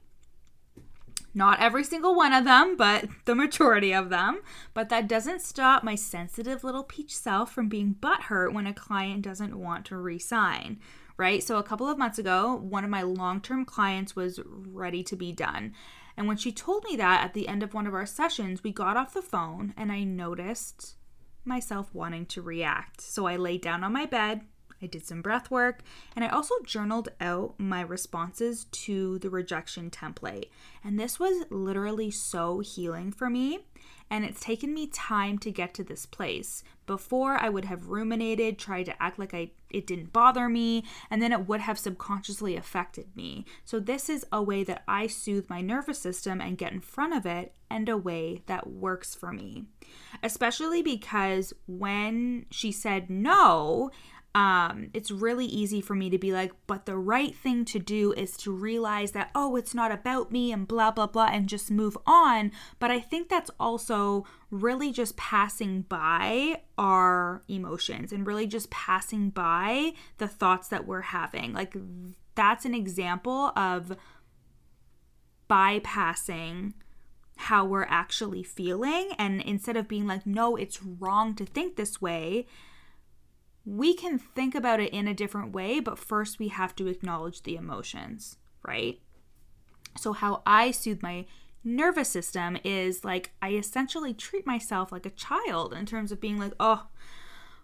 Not 1.34 1.60
every 1.60 1.84
single 1.84 2.14
one 2.14 2.32
of 2.32 2.44
them, 2.44 2.76
but 2.76 3.06
the 3.24 3.34
majority 3.34 3.92
of 3.92 4.10
them. 4.10 4.42
But 4.74 4.88
that 4.90 5.08
doesn't 5.08 5.40
stop 5.40 5.82
my 5.82 5.94
sensitive 5.94 6.62
little 6.62 6.84
peach 6.84 7.16
self 7.16 7.52
from 7.52 7.68
being 7.68 7.96
butthurt 8.00 8.52
when 8.52 8.66
a 8.66 8.74
client 8.74 9.22
doesn't 9.22 9.58
want 9.58 9.86
to 9.86 9.96
resign, 9.96 10.78
right? 11.16 11.42
So, 11.42 11.56
a 11.56 11.62
couple 11.62 11.88
of 11.88 11.98
months 11.98 12.18
ago, 12.18 12.54
one 12.54 12.84
of 12.84 12.90
my 12.90 13.02
long 13.02 13.40
term 13.40 13.64
clients 13.64 14.14
was 14.14 14.40
ready 14.46 15.02
to 15.04 15.16
be 15.16 15.32
done. 15.32 15.74
And 16.16 16.28
when 16.28 16.36
she 16.36 16.52
told 16.52 16.84
me 16.84 16.96
that 16.96 17.24
at 17.24 17.32
the 17.32 17.48
end 17.48 17.62
of 17.62 17.72
one 17.72 17.86
of 17.86 17.94
our 17.94 18.06
sessions, 18.06 18.62
we 18.62 18.72
got 18.72 18.98
off 18.98 19.14
the 19.14 19.22
phone 19.22 19.72
and 19.76 19.90
I 19.90 20.04
noticed 20.04 20.96
myself 21.44 21.92
wanting 21.94 22.26
to 22.26 22.42
react. 22.42 23.00
So 23.00 23.26
I 23.26 23.36
laid 23.36 23.62
down 23.62 23.82
on 23.82 23.92
my 23.92 24.06
bed, 24.06 24.42
I 24.82 24.86
did 24.86 25.06
some 25.06 25.22
breath 25.22 25.50
work, 25.50 25.82
and 26.16 26.24
I 26.24 26.28
also 26.28 26.54
journaled 26.64 27.08
out 27.20 27.54
my 27.58 27.80
responses 27.80 28.64
to 28.72 29.18
the 29.20 29.30
rejection 29.30 29.90
template. 29.90 30.48
And 30.82 30.98
this 30.98 31.20
was 31.20 31.46
literally 31.50 32.10
so 32.10 32.60
healing 32.60 33.12
for 33.12 33.30
me. 33.30 33.60
And 34.10 34.26
it's 34.26 34.40
taken 34.40 34.74
me 34.74 34.88
time 34.88 35.38
to 35.38 35.50
get 35.50 35.72
to 35.74 35.84
this 35.84 36.04
place. 36.04 36.62
Before, 36.84 37.38
I 37.38 37.48
would 37.48 37.64
have 37.64 37.88
ruminated, 37.88 38.58
tried 38.58 38.84
to 38.84 39.02
act 39.02 39.18
like 39.18 39.32
I, 39.32 39.52
it 39.70 39.86
didn't 39.86 40.12
bother 40.12 40.50
me, 40.50 40.84
and 41.10 41.22
then 41.22 41.32
it 41.32 41.48
would 41.48 41.60
have 41.60 41.78
subconsciously 41.78 42.54
affected 42.54 43.06
me. 43.16 43.46
So, 43.64 43.80
this 43.80 44.10
is 44.10 44.26
a 44.30 44.42
way 44.42 44.64
that 44.64 44.82
I 44.86 45.06
soothe 45.06 45.48
my 45.48 45.62
nervous 45.62 45.98
system 45.98 46.42
and 46.42 46.58
get 46.58 46.74
in 46.74 46.80
front 46.80 47.14
of 47.14 47.24
it, 47.24 47.54
and 47.70 47.88
a 47.88 47.96
way 47.96 48.42
that 48.46 48.66
works 48.66 49.14
for 49.14 49.32
me. 49.32 49.64
Especially 50.22 50.82
because 50.82 51.54
when 51.66 52.44
she 52.50 52.70
said 52.70 53.08
no, 53.08 53.90
um, 54.34 54.88
it's 54.94 55.10
really 55.10 55.44
easy 55.44 55.82
for 55.82 55.94
me 55.94 56.08
to 56.08 56.18
be 56.18 56.32
like, 56.32 56.52
but 56.66 56.86
the 56.86 56.96
right 56.96 57.34
thing 57.34 57.66
to 57.66 57.78
do 57.78 58.12
is 58.12 58.36
to 58.38 58.50
realize 58.50 59.12
that, 59.12 59.30
oh, 59.34 59.56
it's 59.56 59.74
not 59.74 59.92
about 59.92 60.32
me 60.32 60.52
and 60.52 60.66
blah, 60.66 60.90
blah, 60.90 61.06
blah, 61.06 61.28
and 61.30 61.48
just 61.48 61.70
move 61.70 61.98
on. 62.06 62.50
But 62.78 62.90
I 62.90 62.98
think 62.98 63.28
that's 63.28 63.50
also 63.60 64.24
really 64.50 64.90
just 64.90 65.18
passing 65.18 65.82
by 65.82 66.62
our 66.78 67.42
emotions 67.46 68.10
and 68.10 68.26
really 68.26 68.46
just 68.46 68.70
passing 68.70 69.28
by 69.28 69.92
the 70.16 70.28
thoughts 70.28 70.68
that 70.68 70.86
we're 70.86 71.02
having. 71.02 71.52
Like, 71.52 71.76
that's 72.34 72.64
an 72.64 72.74
example 72.74 73.52
of 73.54 73.96
bypassing 75.50 76.72
how 77.36 77.66
we're 77.66 77.86
actually 77.90 78.42
feeling. 78.42 79.10
And 79.18 79.42
instead 79.42 79.76
of 79.76 79.88
being 79.88 80.06
like, 80.06 80.26
no, 80.26 80.56
it's 80.56 80.82
wrong 80.82 81.34
to 81.34 81.44
think 81.44 81.76
this 81.76 82.00
way 82.00 82.46
we 83.64 83.94
can 83.94 84.18
think 84.18 84.54
about 84.54 84.80
it 84.80 84.92
in 84.92 85.06
a 85.06 85.14
different 85.14 85.52
way, 85.52 85.80
but 85.80 85.98
first 85.98 86.38
we 86.38 86.48
have 86.48 86.74
to 86.76 86.88
acknowledge 86.88 87.42
the 87.42 87.56
emotions, 87.56 88.36
right? 88.66 89.00
So, 89.96 90.12
how 90.12 90.42
I 90.46 90.70
soothe 90.70 91.02
my 91.02 91.26
nervous 91.64 92.08
system 92.08 92.58
is 92.64 93.04
like 93.04 93.30
I 93.40 93.50
essentially 93.50 94.14
treat 94.14 94.46
myself 94.46 94.90
like 94.90 95.06
a 95.06 95.10
child 95.10 95.72
in 95.72 95.86
terms 95.86 96.10
of 96.10 96.20
being 96.20 96.38
like, 96.38 96.52
oh, 96.58 96.86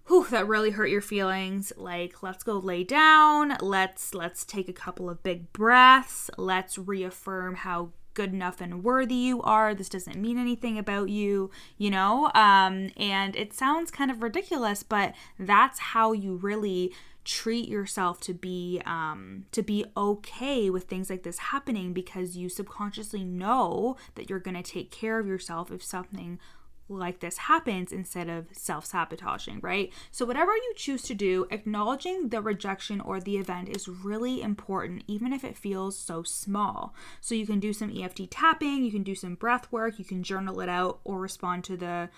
whew, 0.07 0.27
that 0.31 0.49
really 0.49 0.71
hurt 0.71 0.91
your 0.91 1.01
feelings. 1.01 1.73
Like, 1.77 2.23
let's 2.23 2.43
go 2.43 2.59
lay 2.59 2.85
down. 2.85 3.57
Let's 3.61 4.15
let's 4.15 4.45
take 4.45 4.69
a 4.69 4.73
couple 4.73 5.09
of 5.09 5.23
big 5.23 5.53
breaths. 5.53 6.31
Let's 6.37 6.79
reaffirm 6.79 7.57
how 7.57 7.91
good 8.19 8.33
enough 8.33 8.61
and 8.61 8.83
worthy 8.83 9.15
you 9.15 9.41
are. 9.43 9.77
This 9.77 9.89
doesn't 9.89 10.21
mean 10.21 10.39
anything 10.39 10.77
about 10.77 11.09
you, 11.09 11.53
you 11.77 11.89
know? 11.89 12.33
Um, 12.35 12.91
and 12.97 13.37
it 13.37 13.55
sounds 13.55 13.93
kind 13.93 14.11
of 14.11 14.25
ridiculous, 14.25 14.83
but 14.83 15.15
that's 15.39 15.79
how 15.79 16.11
you 16.11 16.35
really 16.35 16.93
treat 17.25 17.69
yourself 17.69 18.19
to 18.23 18.35
be 18.35 18.83
um, 18.87 19.45
to 19.53 19.63
be 19.63 19.85
okay 19.97 20.69
with 20.69 20.85
things 20.85 21.09
like 21.09 21.23
this 21.23 21.39
happening 21.39 21.93
because 21.93 22.37
you 22.37 22.49
subconsciously 22.49 23.23
know 23.23 23.97
that 24.17 24.29
you're 24.29 24.41
going 24.41 24.61
to 24.61 24.69
take 24.69 24.91
care 24.91 25.21
of 25.21 25.27
yourself 25.29 25.71
if 25.71 25.85
something 25.85 26.41
like 26.89 27.21
this 27.21 27.39
happens 27.39 27.93
instead 27.93 28.29
of 28.29 28.47
self 28.53 28.87
sabotaging, 28.87 29.61
right? 29.61 29.93
So, 30.11 30.25
whatever 30.25 30.53
you 30.53 30.73
choose 30.77 31.03
to 31.03 31.15
do, 31.15 31.47
acknowledging 31.51 32.29
the 32.29 32.41
rejection 32.41 33.01
or 33.01 33.21
the 33.21 33.37
event 33.37 33.69
is 33.69 33.89
really 33.89 34.43
important, 34.43 35.05
even 35.07 35.33
if 35.33 35.45
it 35.45 35.57
feels 35.57 35.99
so 35.99 36.23
small. 36.23 36.95
So, 37.21 37.35
you 37.35 37.47
can 37.47 37.61
do 37.61 37.73
some 37.73 37.95
EFT 37.97 38.31
tapping, 38.31 38.85
you 38.85 38.91
can 38.91 39.03
do 39.03 39.15
some 39.15 39.35
breath 39.35 39.71
work, 39.71 39.99
you 39.99 40.05
can 40.05 40.23
journal 40.23 40.61
it 40.61 40.69
out, 40.69 41.01
or 41.05 41.19
respond 41.19 41.65
to 41.65 41.77
the 41.77 42.09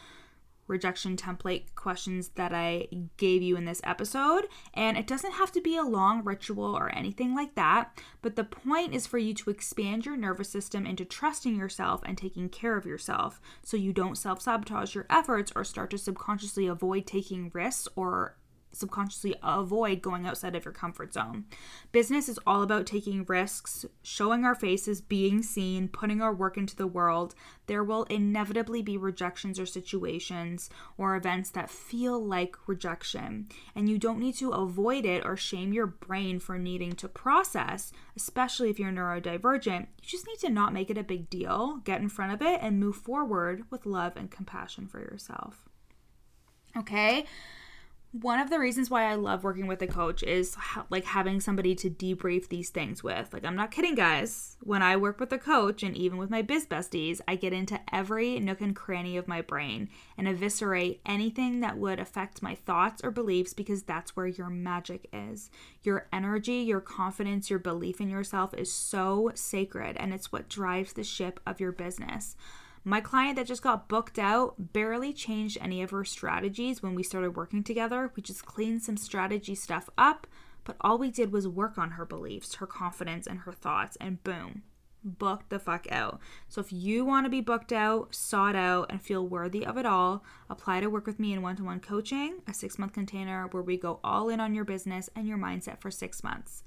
rejection 0.71 1.17
template 1.17 1.75
questions 1.75 2.29
that 2.37 2.55
I 2.55 2.89
gave 3.17 3.43
you 3.43 3.57
in 3.57 3.67
this 3.67 3.81
episode. 3.85 4.47
And 4.73 4.97
it 4.97 5.07
doesn't 5.07 5.33
have 5.33 5.53
to 5.53 5.61
be 5.61 5.77
a 5.77 5.83
long 5.83 6.25
ritual 6.25 6.77
or 6.77 6.89
anything 6.95 7.35
like 7.35 7.57
that, 7.57 7.99
but 8.23 8.37
the 8.37 8.45
point 8.45 8.95
is 8.95 9.07
for 9.07 9.19
you 9.19 9.35
to 9.35 9.51
expand 9.51 10.07
your 10.07 10.17
nervous 10.17 10.49
system 10.49 10.87
into 10.87 11.05
trusting 11.05 11.57
yourself 11.57 12.01
and 12.05 12.17
taking 12.17 12.49
care 12.49 12.77
of 12.77 12.87
yourself 12.87 13.41
so 13.63 13.77
you 13.77 13.93
don't 13.93 14.17
self 14.17 14.41
sabotage 14.41 14.95
your 14.95 15.07
efforts 15.11 15.53
or 15.55 15.65
start 15.65 15.91
to 15.91 15.99
subconsciously 15.99 16.67
avoid 16.67 17.07
taking 17.07 17.51
risks 17.53 17.89
or 17.97 18.37
subconsciously 18.73 19.35
avoid 19.43 20.03
going 20.03 20.27
outside 20.27 20.55
of 20.55 20.65
your 20.65 20.73
comfort 20.73 21.13
zone. 21.13 21.45
Business 21.93 22.29
is 22.29 22.39
all 22.47 22.63
about 22.63 22.87
taking 22.87 23.25
risks, 23.25 23.85
showing 24.03 24.45
our 24.45 24.55
faces, 24.55 25.01
being 25.01 25.43
seen, 25.43 25.89
putting 25.89 26.23
our 26.23 26.35
work 26.35 26.57
into 26.57 26.77
the 26.77 26.87
world. 26.87 27.35
There 27.67 27.85
will 27.85 28.05
inevitably 28.05 28.83
be 28.83 28.97
rejections 28.97 29.59
or 29.59 29.67
situations 29.67 30.71
or 30.97 31.17
events 31.17 31.51
that 31.51 31.71
feel 31.71 32.25
like 32.25 32.57
rejection, 32.67 33.49
and 33.75 33.89
you 33.89 33.99
don't 33.99 34.19
need 34.19 34.37
to 34.37 34.51
avoid 34.51 35.05
it 35.05 35.25
or 35.25 35.37
shame 35.37 35.73
your 35.73 35.87
brain 35.87 36.39
for 36.41 36.59
needing 36.59 36.93
to 36.93 37.09
process, 37.09 37.93
especially 38.17 38.71
if 38.71 38.79
you're 38.79 38.93
neurodivergent. 38.93 39.87
You 40.03 40.09
just 40.09 40.27
need 40.27 40.39
to 40.41 40.51
not 40.51 40.73
make 40.73 40.91
it 40.91 40.99
a 40.99 41.05
big 41.05 41.31
deal, 41.31 41.81
get 41.85 42.01
in 42.01 42.09
front 42.09 42.33
of 42.33 42.43
it, 42.43 42.61
and 42.63 42.81
move 42.81 42.97
forward 42.97 43.65
with 43.71 43.87
love 43.87 44.17
and 44.17 44.31
compassion 44.31 44.87
for 44.87 45.01
yourself. 45.01 45.69
Okay? 46.77 47.27
One 48.12 48.40
of 48.40 48.51
the 48.51 48.59
reasons 48.59 48.90
why 48.90 49.05
I 49.05 49.14
love 49.14 49.44
working 49.44 49.68
with 49.68 49.81
a 49.83 49.87
coach 49.87 50.25
is 50.25 50.57
ha- 50.57 50.85
like 50.90 51.05
having 51.05 51.38
somebody 51.38 51.77
to 51.77 51.88
debrief 51.88 52.49
these 52.49 52.70
things 52.70 53.05
with. 53.05 53.33
Like, 53.33 53.44
I'm 53.44 53.55
not 53.55 53.70
kidding, 53.70 53.94
guys. 53.94 54.57
When 54.62 54.83
I 54.83 54.96
work 54.96 55.20
with 55.20 55.33
a 55.33 55.38
coach 55.38 55.85
and 55.85 55.96
even 55.96 56.18
with 56.18 56.29
my 56.29 56.42
biz 56.42 56.66
besties, 56.66 57.20
I 57.29 57.37
get 57.37 57.53
into 57.53 57.79
every 57.92 58.40
nook 58.40 58.61
and 58.61 58.75
cranny 58.75 59.16
of 59.16 59.29
my 59.29 59.42
brain 59.42 59.88
and 60.18 60.27
eviscerate 60.27 61.01
anything 61.07 61.61
that 61.61 61.79
would 61.79 62.01
affect 62.01 62.42
my 62.42 62.57
thoughts 62.57 63.01
or 63.05 63.12
beliefs 63.12 63.55
because 63.55 63.85
that's 63.85 64.16
where 64.16 64.27
your 64.27 64.51
magic 64.51 65.09
is. 65.12 65.49
Your 65.85 66.09
energy, 66.12 66.55
your 66.55 66.81
confidence, 66.81 67.49
your 67.49 67.61
belief 67.61 68.01
in 68.01 68.11
yourself 68.11 68.53
is 68.55 68.73
so 68.73 69.31
sacred 69.35 69.96
and 69.99 70.12
it's 70.12 70.33
what 70.33 70.49
drives 70.49 70.94
the 70.94 71.05
ship 71.05 71.38
of 71.46 71.61
your 71.61 71.73
business. 71.73 72.35
My 72.83 73.01
client 73.01 73.37
that 73.37 73.47
just 73.47 73.62
got 73.62 73.88
booked 73.88 74.19
out 74.19 74.73
barely 74.73 75.12
changed 75.12 75.59
any 75.61 75.83
of 75.83 75.90
her 75.90 76.05
strategies 76.05 76.83
when 76.83 76.95
we 76.95 77.03
started 77.03 77.37
working 77.37 77.62
together. 77.62 78.11
We 78.16 78.23
just 78.23 78.47
cleaned 78.47 78.83
some 78.83 78.97
strategy 78.97 79.55
stuff 79.55 79.90
up, 79.99 80.27
but 80.64 80.77
all 80.81 80.97
we 80.97 81.11
did 81.11 81.31
was 81.31 81.47
work 81.47 81.77
on 81.77 81.93
her 81.93 82.07
beliefs, 82.07 82.55
her 82.57 82.66
confidence, 82.66 83.27
and 83.27 83.40
her 83.40 83.53
thoughts, 83.53 83.99
and 84.01 84.25
boom, 84.25 84.62
booked 85.05 85.51
the 85.51 85.59
fuck 85.59 85.87
out. 85.90 86.21
So 86.49 86.62
if 86.62 86.73
you 86.73 87.05
want 87.05 87.27
to 87.27 87.31
be 87.31 87.43
booked 87.43 87.73
out, 87.73 88.14
sought 88.14 88.57
out, 88.57 88.90
and 88.90 89.03
feel 89.03 89.27
worthy 89.27 89.66
of 89.66 89.77
it 89.77 89.85
all, 89.85 90.25
apply 90.49 90.81
to 90.81 90.88
work 90.88 91.07
with 91.07 91.21
me 91.21 91.35
in 91.35 91.43
one 91.43 91.57
to 91.57 91.64
one 91.64 91.81
coaching, 91.81 92.38
a 92.49 92.55
six 92.55 92.79
month 92.79 92.95
container 92.95 93.47
where 93.51 93.62
we 93.62 93.77
go 93.77 94.01
all 94.03 94.31
in 94.31 94.40
on 94.40 94.55
your 94.55 94.64
business 94.64 95.11
and 95.14 95.29
your 95.29 95.38
mindset 95.38 95.81
for 95.81 95.90
six 95.90 96.23
months. 96.23 96.62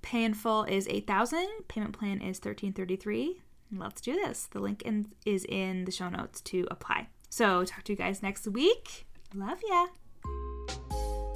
Pay 0.00 0.24
in 0.24 0.34
full 0.34 0.64
is 0.64 0.88
8000 0.88 1.48
payment 1.68 1.98
plan 1.98 2.20
is 2.20 2.38
1333 2.38 3.42
let's 3.72 4.00
do 4.00 4.12
this. 4.12 4.46
The 4.46 4.60
link 4.60 4.82
in, 4.82 5.12
is 5.24 5.44
in 5.44 5.84
the 5.84 5.92
show 5.92 6.08
notes 6.08 6.40
to 6.42 6.66
apply. 6.70 7.08
So, 7.28 7.64
talk 7.64 7.84
to 7.84 7.92
you 7.92 7.96
guys 7.96 8.22
next 8.22 8.46
week. 8.46 9.06
Love 9.34 9.58
ya. 9.68 9.86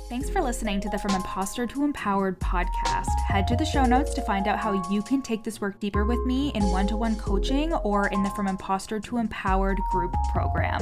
Thanks 0.09 0.31
for 0.31 0.41
listening 0.41 0.81
to 0.81 0.89
the 0.89 0.99
From 0.99 1.15
Imposter 1.15 1.67
to 1.67 1.85
Empowered 1.85 2.41
podcast. 2.41 3.11
Head 3.27 3.47
to 3.49 3.57
the 3.57 3.65
show 3.67 3.85
notes 3.85 4.15
to 4.15 4.23
find 4.23 4.49
out 4.49 4.59
how 4.59 4.83
you 4.91 5.03
can 5.03 5.21
take 5.21 5.45
this 5.45 5.61
work 5.61 5.79
deeper 5.81 6.07
with 6.07 6.25
me 6.25 6.51
in 6.55 6.63
one 6.71 6.87
to 6.87 6.97
one 6.97 7.15
coaching 7.17 7.75
or 7.75 8.09
in 8.09 8.23
the 8.23 8.31
From 8.31 8.49
Imposter 8.49 9.01
to 9.01 9.19
Empowered 9.19 9.79
group 9.91 10.15
program. 10.33 10.81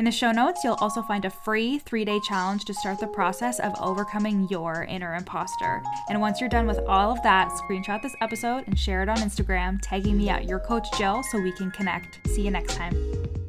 In 0.00 0.04
the 0.04 0.10
show 0.10 0.32
notes, 0.32 0.64
you'll 0.64 0.74
also 0.80 1.02
find 1.02 1.24
a 1.24 1.30
free 1.30 1.78
three 1.78 2.04
day 2.04 2.18
challenge 2.28 2.64
to 2.64 2.74
start 2.74 2.98
the 2.98 3.06
process 3.06 3.60
of 3.60 3.72
overcoming 3.80 4.48
your 4.48 4.82
inner 4.90 5.14
imposter. 5.14 5.80
And 6.08 6.20
once 6.20 6.40
you're 6.40 6.50
done 6.50 6.66
with 6.66 6.80
all 6.88 7.12
of 7.12 7.22
that, 7.22 7.50
screenshot 7.50 8.02
this 8.02 8.16
episode 8.20 8.64
and 8.66 8.76
share 8.76 9.04
it 9.04 9.08
on 9.08 9.18
Instagram, 9.18 9.78
tagging 9.82 10.18
me 10.18 10.30
at 10.30 10.46
your 10.46 10.58
coach 10.58 10.88
Jill 10.98 11.22
so 11.30 11.40
we 11.40 11.52
can 11.52 11.70
connect. 11.70 12.26
See 12.26 12.42
you 12.42 12.50
next 12.50 12.74
time. 12.74 13.43